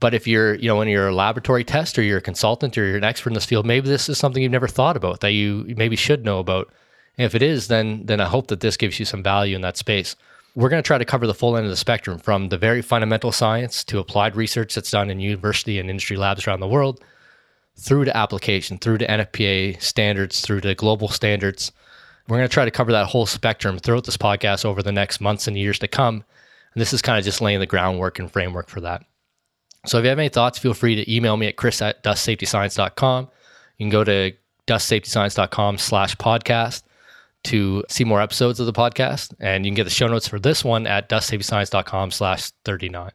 But 0.00 0.14
if 0.14 0.28
you're, 0.28 0.54
you 0.54 0.68
know, 0.68 0.76
when 0.76 0.88
you're 0.88 1.08
a 1.08 1.14
laboratory 1.14 1.64
test 1.64 1.98
or 1.98 2.02
you're 2.02 2.18
a 2.18 2.22
consultant 2.22 2.78
or 2.78 2.86
you're 2.86 2.96
an 2.96 3.04
expert 3.04 3.30
in 3.30 3.34
this 3.34 3.44
field, 3.44 3.66
maybe 3.66 3.88
this 3.88 4.08
is 4.08 4.16
something 4.16 4.42
you've 4.42 4.52
never 4.52 4.68
thought 4.68 4.96
about 4.96 5.20
that 5.20 5.32
you 5.32 5.74
maybe 5.76 5.96
should 5.96 6.24
know 6.24 6.38
about. 6.38 6.72
And 7.16 7.24
if 7.24 7.34
it 7.34 7.42
is, 7.42 7.66
then 7.66 8.06
then 8.06 8.20
I 8.20 8.26
hope 8.26 8.46
that 8.48 8.60
this 8.60 8.76
gives 8.76 9.00
you 9.00 9.04
some 9.04 9.24
value 9.24 9.56
in 9.56 9.62
that 9.62 9.76
space. 9.76 10.14
We're 10.54 10.68
going 10.68 10.82
to 10.82 10.86
try 10.86 10.98
to 10.98 11.04
cover 11.04 11.26
the 11.26 11.34
full 11.34 11.56
end 11.56 11.66
of 11.66 11.70
the 11.70 11.76
spectrum 11.76 12.18
from 12.18 12.48
the 12.48 12.58
very 12.58 12.80
fundamental 12.80 13.32
science 13.32 13.82
to 13.84 13.98
applied 13.98 14.36
research 14.36 14.74
that's 14.74 14.90
done 14.90 15.10
in 15.10 15.20
university 15.20 15.78
and 15.78 15.90
industry 15.90 16.16
labs 16.16 16.46
around 16.46 16.60
the 16.60 16.68
world, 16.68 17.02
through 17.76 18.04
to 18.04 18.16
application, 18.16 18.78
through 18.78 18.98
to 18.98 19.06
NFPA 19.06 19.82
standards, 19.82 20.40
through 20.40 20.60
to 20.60 20.74
global 20.74 21.08
standards. 21.08 21.72
We're 22.28 22.36
going 22.36 22.48
to 22.48 22.52
try 22.52 22.66
to 22.66 22.70
cover 22.70 22.92
that 22.92 23.06
whole 23.06 23.24
spectrum 23.24 23.78
throughout 23.78 24.04
this 24.04 24.18
podcast 24.18 24.64
over 24.64 24.82
the 24.82 24.92
next 24.92 25.20
months 25.20 25.48
and 25.48 25.56
years 25.56 25.78
to 25.78 25.88
come. 25.88 26.24
And 26.74 26.80
this 26.80 26.92
is 26.92 27.00
kind 27.00 27.18
of 27.18 27.24
just 27.24 27.40
laying 27.40 27.60
the 27.60 27.66
groundwork 27.66 28.18
and 28.18 28.30
framework 28.30 28.68
for 28.68 28.82
that. 28.82 29.04
So 29.86 29.98
if 29.98 30.04
you 30.04 30.10
have 30.10 30.18
any 30.18 30.28
thoughts, 30.28 30.58
feel 30.58 30.74
free 30.74 30.94
to 30.96 31.12
email 31.12 31.36
me 31.38 31.46
at 31.46 31.56
chris 31.56 31.80
at 31.80 32.02
dustsafetyscience.com. 32.04 33.28
You 33.78 33.84
can 33.84 33.90
go 33.90 34.04
to 34.04 34.32
dustsafetyscience.com 34.66 35.78
slash 35.78 36.16
podcast 36.16 36.82
to 37.44 37.84
see 37.88 38.04
more 38.04 38.20
episodes 38.20 38.60
of 38.60 38.66
the 38.66 38.72
podcast. 38.72 39.34
And 39.40 39.64
you 39.64 39.70
can 39.70 39.76
get 39.76 39.84
the 39.84 39.90
show 39.90 40.08
notes 40.08 40.28
for 40.28 40.38
this 40.38 40.62
one 40.62 40.86
at 40.86 41.08
dustsafetyscience.com 41.08 42.10
slash 42.10 42.50
39. 42.64 43.10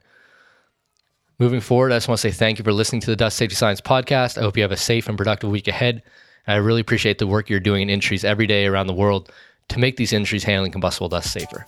Moving 1.38 1.62
forward, 1.62 1.92
I 1.92 1.98
just 1.98 2.08
want 2.08 2.20
to 2.22 2.32
say 2.32 2.36
thank 2.36 2.58
you 2.58 2.64
for 2.64 2.74
listening 2.74 3.02
to 3.02 3.08
the 3.08 3.16
Dust 3.16 3.38
Safety 3.38 3.56
Science 3.56 3.82
podcast. 3.82 4.38
I 4.38 4.42
hope 4.42 4.56
you 4.56 4.64
have 4.64 4.72
a 4.72 4.78
safe 4.78 5.10
and 5.10 5.18
productive 5.18 5.50
week 5.50 5.68
ahead. 5.68 6.02
I 6.48 6.56
really 6.56 6.82
appreciate 6.82 7.20
the 7.20 7.28
work 7.28 7.50
you're 7.50 7.60
doing 7.60 7.84
in 7.84 7.90
industries 7.90 8.26
every 8.26 8.48
day 8.48 8.66
around 8.66 8.88
the 8.88 8.94
world 8.94 9.32
to 9.70 9.80
make 9.80 9.96
these 9.96 10.12
industries 10.12 10.44
handling 10.44 10.72
combustible 10.72 11.10
dust 11.10 11.32
safer. 11.32 11.66